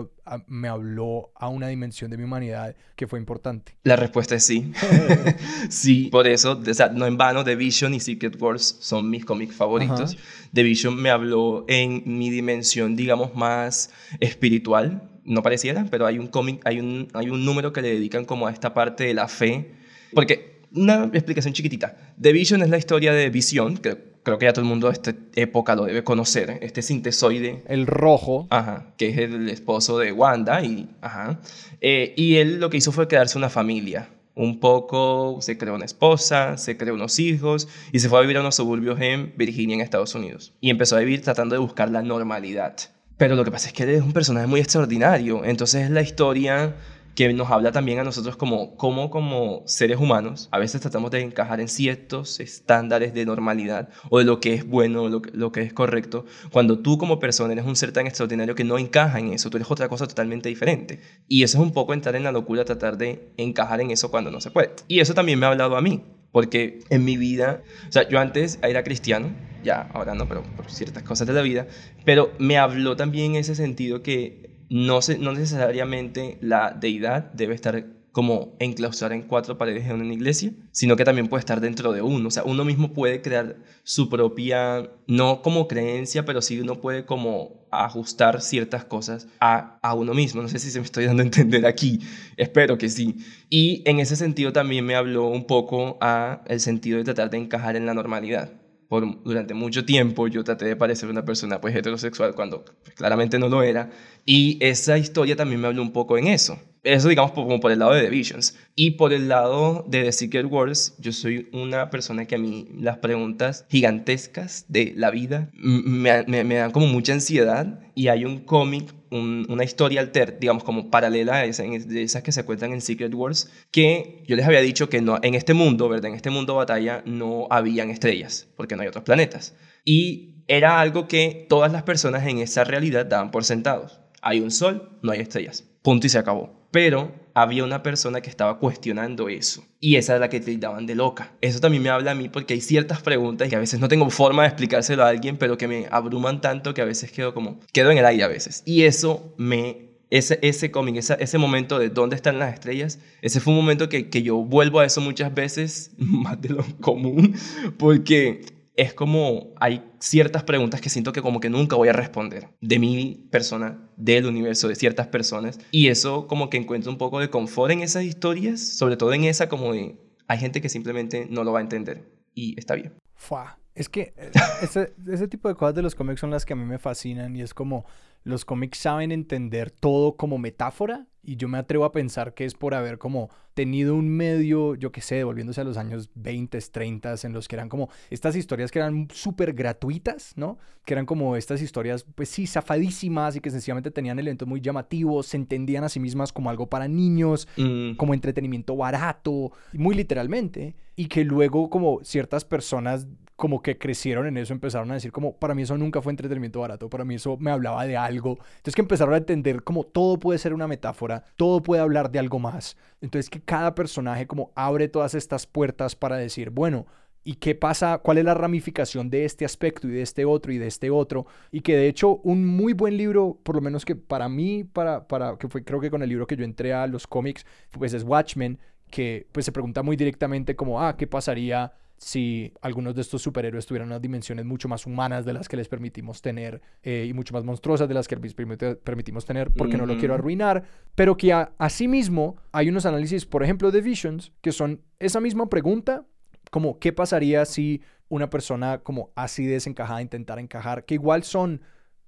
[0.48, 3.76] me habló a una dimensión de mi humanidad que fue importante.
[3.84, 4.74] La respuesta es sí.
[5.70, 9.24] sí, por eso, o sea, no en vano, The Vision y Secret Wars son mis
[9.24, 10.18] cómics favoritos.
[10.52, 16.28] The Vision me habló en mi dimensión, digamos, más espiritual no pareciera, pero hay un
[16.28, 19.28] cómic, hay un, hay un número que le dedican como a esta parte de la
[19.28, 19.72] fe.
[20.14, 21.98] Porque, una explicación chiquitita.
[22.20, 24.94] The Vision es la historia de Visión, que creo que ya todo el mundo de
[24.94, 27.64] esta época lo debe conocer, este sintesoide.
[27.68, 28.48] El rojo.
[28.50, 31.40] Ajá, que es el esposo de Wanda y, ajá.
[31.82, 34.10] Eh, y él lo que hizo fue quedarse una familia.
[34.34, 38.38] Un poco se creó una esposa, se creó unos hijos y se fue a vivir
[38.38, 40.54] a unos suburbios en Virginia, en Estados Unidos.
[40.62, 42.78] Y empezó a vivir tratando de buscar la normalidad.
[43.22, 45.46] Pero lo que pasa es que él es un personaje muy extraordinario.
[45.46, 46.76] Entonces es la historia
[47.14, 50.50] que nos habla también a nosotros como, como, como seres humanos.
[50.50, 54.68] A veces tratamos de encajar en ciertos estándares de normalidad o de lo que es
[54.68, 58.56] bueno, lo lo que es correcto, cuando tú como persona eres un ser tan extraordinario
[58.56, 61.00] que no encaja en eso, tú eres otra cosa totalmente diferente.
[61.28, 64.32] Y eso es un poco entrar en la locura, tratar de encajar en eso cuando
[64.32, 64.72] no se puede.
[64.88, 68.20] Y eso también me ha hablado a mí, porque en mi vida, o sea, yo
[68.20, 69.30] antes era cristiano,
[69.64, 71.68] ya ahora no, pero por ciertas cosas de la vida,
[72.06, 77.56] pero me habló también en ese sentido que no, se, no necesariamente la deidad debe
[77.56, 81.94] estar como enclaustrar en cuatro paredes en una iglesia, sino que también puede estar dentro
[81.94, 82.28] de uno.
[82.28, 87.06] O sea, uno mismo puede crear su propia, no como creencia, pero sí uno puede
[87.06, 90.42] como ajustar ciertas cosas a, a uno mismo.
[90.42, 92.00] No sé si se me estoy dando a entender aquí,
[92.36, 93.18] espero que sí.
[93.50, 97.38] Y en ese sentido también me habló un poco a el sentido de tratar de
[97.38, 98.61] encajar en la normalidad
[99.00, 103.48] durante mucho tiempo yo traté de parecer una persona pues heterosexual cuando pues, claramente no
[103.48, 103.90] lo era.
[104.26, 106.60] Y esa historia también me habló un poco en eso.
[106.84, 108.58] Eso digamos como por el lado de The Visions.
[108.76, 112.68] Y por el lado de The Secret Wars, yo soy una persona que a mí
[112.76, 117.80] las preguntas gigantescas de la vida me, me, dan como mucha ansiedad.
[117.94, 122.32] Y hay un cómic, una historia alter, digamos como paralela a esa, de esas que
[122.32, 125.88] se cuentan en Secret Wars, que yo les había dicho que no, en este mundo,
[125.88, 126.10] ¿verdad?
[126.10, 129.56] En este mundo batalla no habían estrellas, porque no hay otros planetas.
[129.86, 134.00] Y era algo que todas las personas en esa realidad daban por sentados.
[134.24, 135.64] Hay un sol, no hay estrellas.
[135.84, 139.64] Punto y se acabó pero había una persona que estaba cuestionando eso.
[139.80, 141.34] Y esa es la que te daban de loca.
[141.42, 144.10] Eso también me habla a mí porque hay ciertas preguntas que a veces no tengo
[144.10, 147.60] forma de explicárselo a alguien, pero que me abruman tanto que a veces quedo como,
[147.74, 148.64] quedo en el aire a veces.
[148.66, 153.54] Y eso me ese, ese cómic, ese momento de dónde están las estrellas, ese fue
[153.54, 157.34] un momento que, que, yo vuelvo a eso muchas veces, más de lo común,
[157.78, 158.42] porque
[158.82, 162.80] es como hay ciertas preguntas que siento que como que nunca voy a responder de
[162.80, 165.60] mi persona, del universo, de ciertas personas.
[165.70, 169.26] Y eso como que encuentro un poco de confort en esas historias, sobre todo en
[169.26, 172.94] esa como de hay gente que simplemente no lo va a entender y está bien.
[173.16, 173.61] Fua.
[173.76, 176.56] Es que eh, ese, ese tipo de cosas de los cómics son las que a
[176.56, 177.86] mí me fascinan y es como
[178.24, 182.56] los cómics saben entender todo como metáfora y yo me atrevo a pensar que es
[182.56, 187.16] por haber como tenido un medio, yo qué sé, devolviéndose a los años 20, 30,
[187.24, 190.58] en los que eran como estas historias que eran súper gratuitas, ¿no?
[190.84, 195.28] Que eran como estas historias, pues sí, zafadísimas y que sencillamente tenían elementos muy llamativos,
[195.28, 197.96] se entendían a sí mismas como algo para niños, mm.
[197.98, 203.08] como entretenimiento barato, muy literalmente, y que luego como ciertas personas
[203.42, 206.60] como que crecieron en eso, empezaron a decir como, para mí eso nunca fue entretenimiento
[206.60, 208.38] barato, para mí eso me hablaba de algo.
[208.58, 212.20] Entonces que empezaron a entender como todo puede ser una metáfora, todo puede hablar de
[212.20, 212.78] algo más.
[213.02, 216.86] Entonces que cada personaje como abre todas estas puertas para decir, bueno,
[217.24, 218.00] ¿Y qué pasa?
[218.00, 221.28] ¿Cuál es la ramificación de este aspecto y de este otro y de este otro?
[221.52, 225.08] Y que de hecho un muy buen libro, por lo menos que para mí, para,
[225.08, 227.46] para que fue creo que con el libro que yo entré a los cómics,
[227.78, 228.58] pues es Watchmen,
[228.90, 233.68] que pues se pregunta muy directamente como, ah, ¿qué pasaría si algunos de estos superhéroes
[233.68, 237.32] tuvieran unas dimensiones mucho más humanas de las que les permitimos tener eh, y mucho
[237.32, 240.64] más monstruosas de las que les permitimos tener, porque no lo quiero arruinar,
[240.96, 246.08] pero que asimismo hay unos análisis, por ejemplo, de Visions, que son esa misma pregunta,
[246.50, 251.62] como qué pasaría si una persona como así desencajada intentara encajar, que igual son,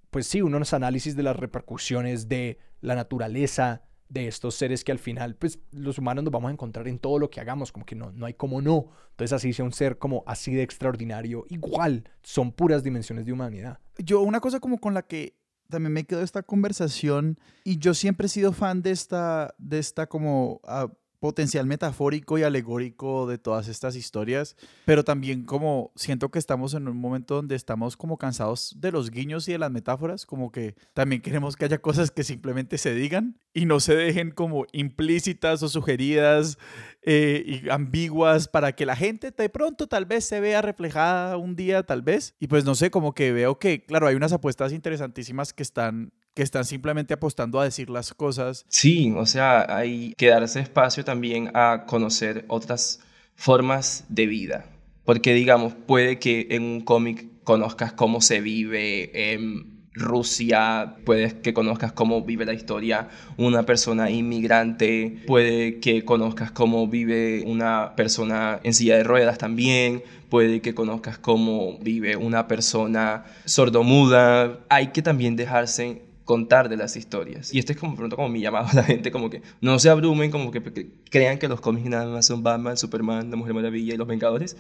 [0.09, 3.83] pues sí, unos análisis de las repercusiones de la naturaleza,
[4.13, 7.17] de estos seres que al final, pues los humanos nos vamos a encontrar en todo
[7.17, 8.89] lo que hagamos, como que no, no hay como no.
[9.09, 13.79] Entonces así sea un ser como así de extraordinario, igual son puras dimensiones de humanidad.
[13.97, 15.35] Yo una cosa como con la que
[15.67, 20.05] también me quedo esta conversación y yo siempre he sido fan de esta, de esta
[20.05, 20.91] como ah,
[21.23, 26.89] potencial metafórico y alegórico de todas estas historias, pero también como siento que estamos en
[26.89, 30.75] un momento donde estamos como cansados de los guiños y de las metáforas, como que
[30.93, 35.63] también queremos que haya cosas que simplemente se digan y no se dejen como implícitas
[35.63, 36.57] o sugeridas
[37.03, 41.55] eh, y ambiguas para que la gente de pronto tal vez se vea reflejada un
[41.55, 42.35] día, tal vez.
[42.41, 46.11] Y pues no sé, como que veo que, claro, hay unas apuestas interesantísimas que están
[46.33, 48.65] que están simplemente apostando a decir las cosas.
[48.67, 52.99] Sí, o sea, hay que darse espacio también a conocer otras
[53.35, 54.65] formas de vida.
[55.05, 61.53] Porque, digamos, puede que en un cómic conozcas cómo se vive en Rusia, puede que
[61.53, 68.59] conozcas cómo vive la historia una persona inmigrante, puede que conozcas cómo vive una persona
[68.63, 74.61] en silla de ruedas también, puede que conozcas cómo vive una persona sordomuda.
[74.69, 77.53] Hay que también dejarse contar de las historias.
[77.53, 79.89] Y este es como pronto como mi llamado a la gente, como que no se
[79.89, 80.61] abrumen, como que,
[81.09, 84.57] crean que los cómics nada más son Batman, Superman, La Mujer Maravilla y Los Vengadores.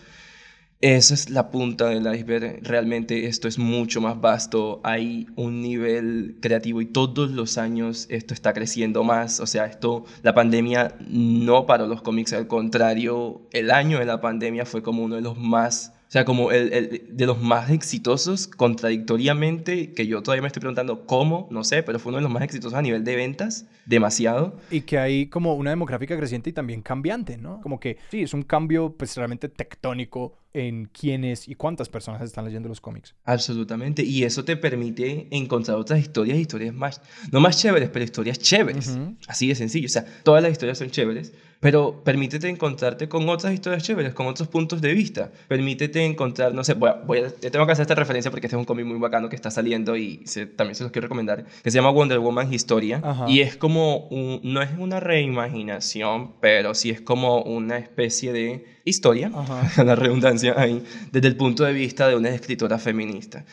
[0.81, 2.59] Esa es la punta del iceberg.
[2.61, 4.81] Realmente esto es mucho más vasto.
[4.83, 9.39] Hay un nivel creativo y todos los años esto está creciendo más.
[9.39, 14.19] O sea, esto, la pandemia no paró los cómics, al contrario, el año de la
[14.19, 18.45] pandemia fue como uno de los más sea, como el, el, de los más exitosos,
[18.47, 22.31] contradictoriamente, que yo todavía me estoy preguntando cómo, no sé, pero fue uno de los
[22.31, 24.55] más exitosos a nivel de ventas, demasiado.
[24.69, 27.61] Y que hay como una demográfica creciente y también cambiante, ¿no?
[27.61, 32.45] Como que sí, es un cambio pues realmente tectónico en quiénes y cuántas personas están
[32.45, 33.15] leyendo los cómics.
[33.25, 37.01] Absolutamente, y eso te permite encontrar otras historias, historias más,
[37.31, 38.97] no más chéveres, pero historias chéveres.
[39.27, 41.33] Así de sencillo, o sea, todas las historias son chéveres,
[41.63, 45.31] pero permítete encontrarte con otras historias chéveres, con otros puntos de vista.
[45.47, 48.57] Permítete encontrar, no sé, voy a, voy a, tengo que hacer esta referencia porque este
[48.57, 50.25] es un cómic muy bacano que está saliendo y
[50.57, 53.01] también se los quiero recomendar, que se llama Wonder Woman Historia.
[53.27, 54.09] Y es como,
[54.43, 59.31] no es una reimaginación, pero sí es como una especie de historia,
[59.77, 63.45] la redundancia ahí, desde el punto de vista de una escritora feminista.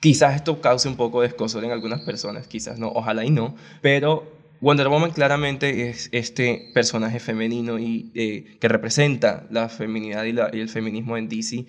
[0.00, 3.54] Quizás esto cause un poco de escosor en algunas personas, quizás no, ojalá y no,
[3.82, 10.30] pero Wonder Woman claramente es este personaje femenino y eh, que representa la feminidad y,
[10.56, 11.66] y, el feminismo en DC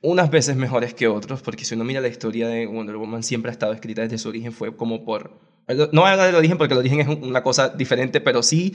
[0.00, 3.50] unas veces mejores que otros, porque si uno mira la historia de Wonder Woman siempre
[3.50, 6.58] ha estado escrita desde su origen, fue como por no voy a hablar del origen
[6.58, 8.74] porque el origen es una cosa diferente, pero sí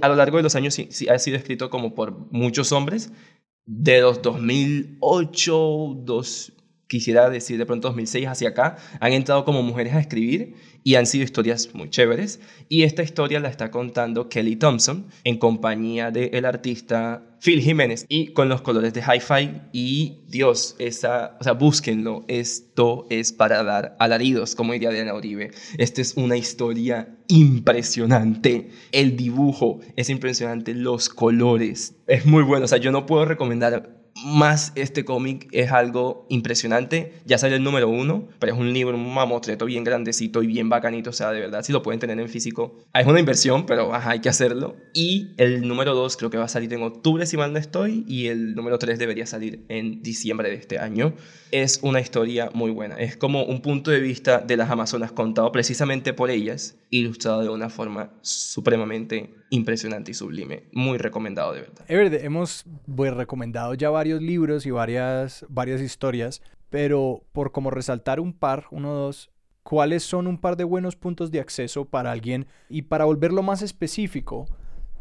[0.00, 3.12] a lo largo de los años sí, ha sido escrito como por muchos hombres.
[3.66, 6.52] De los 2008, dos,
[6.86, 10.54] quisiera decir de pronto 2006 hacia acá, han entrado como mujeres a escribir
[10.84, 12.40] y han sido historias muy chéveres.
[12.68, 18.28] Y esta historia la está contando Kelly Thompson en compañía del artista Phil Jiménez y
[18.28, 19.62] con los colores de Hi-Fi.
[19.72, 22.24] Y Dios, esa, o sea, búsquenlo.
[22.28, 25.50] Esto es para dar alaridos, como diría Diana Uribe.
[25.78, 28.70] Esta es una historia impresionante.
[28.92, 31.96] El dibujo es impresionante, los colores.
[32.06, 32.66] Es muy bueno.
[32.66, 37.12] O sea, yo no puedo recomendar más este cómic es algo impresionante.
[37.26, 40.68] Ya salió el número uno, pero es un libro, un mamotreto bien grandecito y bien
[40.68, 41.10] bacanito.
[41.10, 44.20] O sea, de verdad, si lo pueden tener en físico, es una inversión, pero hay
[44.20, 44.76] que hacerlo.
[44.94, 48.04] Y el número dos creo que va a salir en octubre, si mal no estoy,
[48.08, 51.14] y el número tres debería salir en diciembre de este año.
[51.50, 52.96] Es una historia muy buena.
[52.96, 57.50] Es como un punto de vista de las Amazonas contado precisamente por ellas, ilustrado de
[57.50, 60.64] una forma supremamente impresionante y sublime.
[60.72, 61.84] Muy recomendado, de verdad.
[61.88, 68.20] Ever, hemos pues, recomendado ya varios libros y varias, varias historias, pero por como resaltar
[68.20, 69.30] un par, uno o dos,
[69.62, 72.46] ¿cuáles son un par de buenos puntos de acceso para alguien?
[72.68, 74.46] Y para volverlo más específico,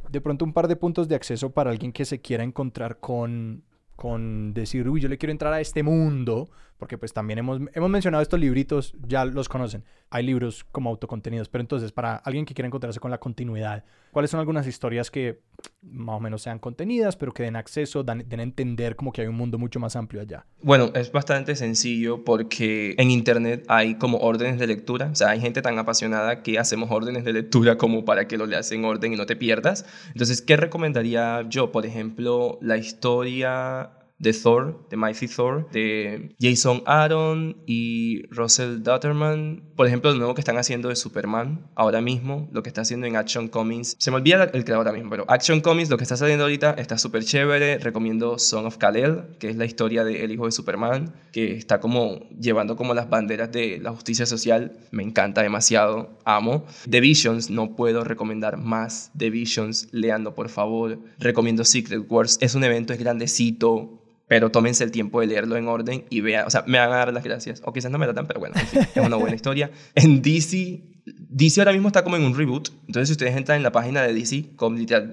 [0.09, 3.63] de pronto un par de puntos de acceso para alguien que se quiera encontrar con,
[4.03, 7.89] con decir, uy, yo le quiero entrar a este mundo, porque pues también hemos, hemos
[7.89, 9.85] mencionado estos libritos, ya los conocen.
[10.09, 14.29] Hay libros como autocontenidos, pero entonces para alguien que quiera encontrarse con la continuidad, ¿cuáles
[14.29, 15.39] son algunas historias que
[15.81, 19.27] más o menos sean contenidas, pero que den acceso, den a entender como que hay
[19.27, 20.45] un mundo mucho más amplio allá?
[20.61, 25.39] Bueno, es bastante sencillo porque en Internet hay como órdenes de lectura, o sea, hay
[25.39, 29.13] gente tan apasionada que hacemos órdenes de lectura como para que lo leas en orden
[29.13, 29.85] y no te pierdas.
[30.07, 31.71] Entonces, ¿qué recomendaría yo?
[31.71, 33.92] Por ejemplo, la historia
[34.23, 39.63] de Thor, de Mighty Thor, de Jason Aaron y Russell Dutterman.
[39.75, 43.05] Por ejemplo, lo nuevo que están haciendo de Superman ahora mismo, lo que está haciendo
[43.05, 43.95] en Action Comics.
[43.99, 46.71] Se me olvida el creador ahora mismo, pero Action Comics, lo que está saliendo ahorita,
[46.71, 47.79] está súper chévere.
[47.79, 52.29] Recomiendo Son of Kal-El, que es la historia del hijo de Superman, que está como
[52.39, 54.71] llevando como las banderas de la justicia social.
[54.91, 56.65] Me encanta demasiado, amo.
[56.89, 60.99] The Visions, no puedo recomendar más The Visions, leando por favor.
[61.19, 65.67] Recomiendo Secret Wars, es un evento, es grandecito, pero tómense el tiempo de leerlo en
[65.67, 68.07] orden y vean, o sea, me van a dar las gracias, o quizás no me
[68.07, 69.71] la dan, pero bueno, es una buena historia.
[69.95, 73.63] En DC, DC ahora mismo está como en un reboot, entonces si ustedes entran en
[73.63, 74.51] la página de DC,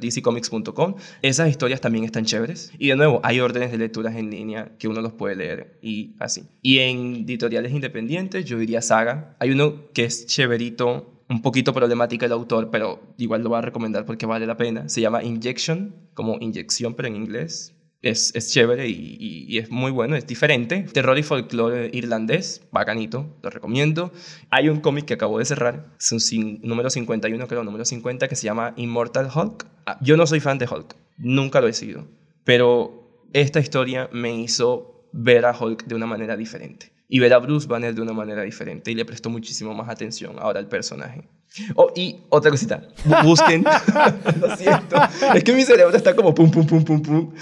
[0.00, 2.72] dccomics.com, esas historias también están chéveres.
[2.78, 6.14] Y de nuevo, hay órdenes de lecturas en línea que uno los puede leer y
[6.18, 6.44] así.
[6.62, 9.36] Y en editoriales independientes, yo diría Saga.
[9.40, 13.62] Hay uno que es chéverito, un poquito problemática el autor, pero igual lo voy a
[13.62, 14.88] recomendar porque vale la pena.
[14.88, 19.16] Se llama Injection, como inyección, pero en inglés es, es chévere y,
[19.48, 20.86] y, es muy bueno, es diferente.
[20.92, 24.12] Terror y folclore irlandés, bacanito, lo recomiendo.
[24.50, 28.36] Hay un cómic que acabo de cerrar, es un número 51, creo, número 50, que
[28.36, 29.66] se llama Immortal Hulk.
[29.86, 32.06] Ah, yo no soy fan de Hulk, nunca lo he sido,
[32.44, 37.38] pero esta historia me hizo ver a Hulk de una manera diferente y ver a
[37.38, 41.28] Bruce Banner de una manera diferente y le prestó muchísimo más atención ahora al personaje.
[41.74, 42.86] Oh, y otra cosita,
[43.24, 43.64] busquen,
[44.40, 44.96] lo siento,
[45.34, 47.32] es que mi cerebro está como pum, pum, pum, pum, pum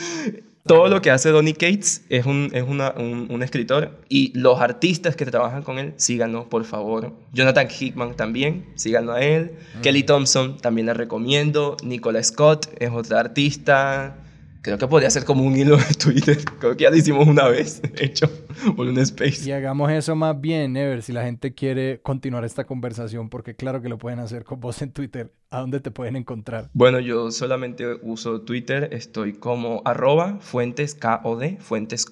[0.69, 5.17] todo lo que hace Donny Cates es, un, es una, un, escritor y los artistas
[5.17, 7.13] que trabajan con él, síganlo, por favor.
[7.33, 9.53] Jonathan Hickman también, síganlo a él.
[9.79, 9.81] Mm.
[9.81, 11.77] Kelly Thompson también le recomiendo.
[11.83, 14.17] Nicola Scott es otra artista.
[14.63, 16.39] Creo que podría ser como un hilo de Twitter.
[16.59, 18.31] Creo que ya lo hicimos una vez, hecho,
[18.77, 19.49] por un space.
[19.49, 23.81] Y hagamos eso más bien, Ever, si la gente quiere continuar esta conversación, porque claro
[23.83, 25.33] que lo pueden hacer con vos en Twitter.
[25.51, 26.71] ¿A dónde te pueden encontrar?
[26.73, 28.91] Bueno, yo solamente uso Twitter.
[28.93, 32.07] Estoy como arroba fuentes KOD, fuentes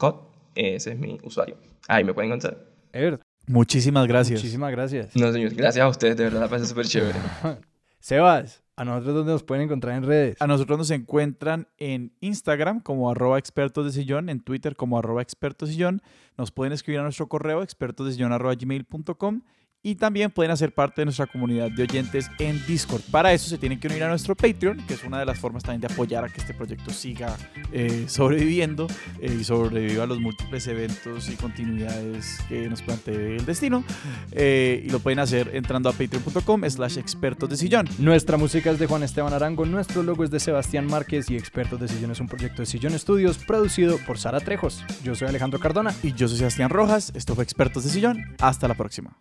[0.54, 1.56] Ese es mi usuario.
[1.88, 2.64] Ahí me pueden encontrar.
[2.92, 3.20] Ever.
[3.46, 4.40] Muchísimas gracias.
[4.40, 5.14] Muchísimas gracias.
[5.14, 5.54] No, señor.
[5.54, 7.18] Gracias a ustedes, de verdad, la pasé súper chévere.
[8.00, 10.36] Sebas, ¿A nosotros dónde nos pueden encontrar en redes?
[10.40, 15.22] A nosotros nos encuentran en Instagram como arroba expertos de sillón, en Twitter como arroba
[15.22, 15.70] expertos.
[16.36, 19.40] Nos pueden escribir a nuestro correo expertos de sillón arroba gmail.com
[19.86, 23.02] y también pueden hacer parte de nuestra comunidad de oyentes en Discord.
[23.12, 25.62] Para eso se tienen que unir a nuestro Patreon, que es una de las formas
[25.62, 27.36] también de apoyar a que este proyecto siga
[27.70, 28.88] eh, sobreviviendo
[29.20, 33.84] eh, y sobreviva a los múltiples eventos y continuidades que nos plantee el destino.
[34.32, 37.88] Eh, y lo pueden hacer entrando a patreon.com slash expertos de sillón.
[38.00, 41.78] Nuestra música es de Juan Esteban Arango, nuestro logo es de Sebastián Márquez y Expertos
[41.78, 44.84] de Sillón es un proyecto de Sillón Estudios producido por Sara Trejos.
[45.04, 45.94] Yo soy Alejandro Cardona.
[46.02, 48.34] Y yo soy Sebastián Rojas, esto fue Expertos de Sillón.
[48.40, 49.16] Hasta la próxima.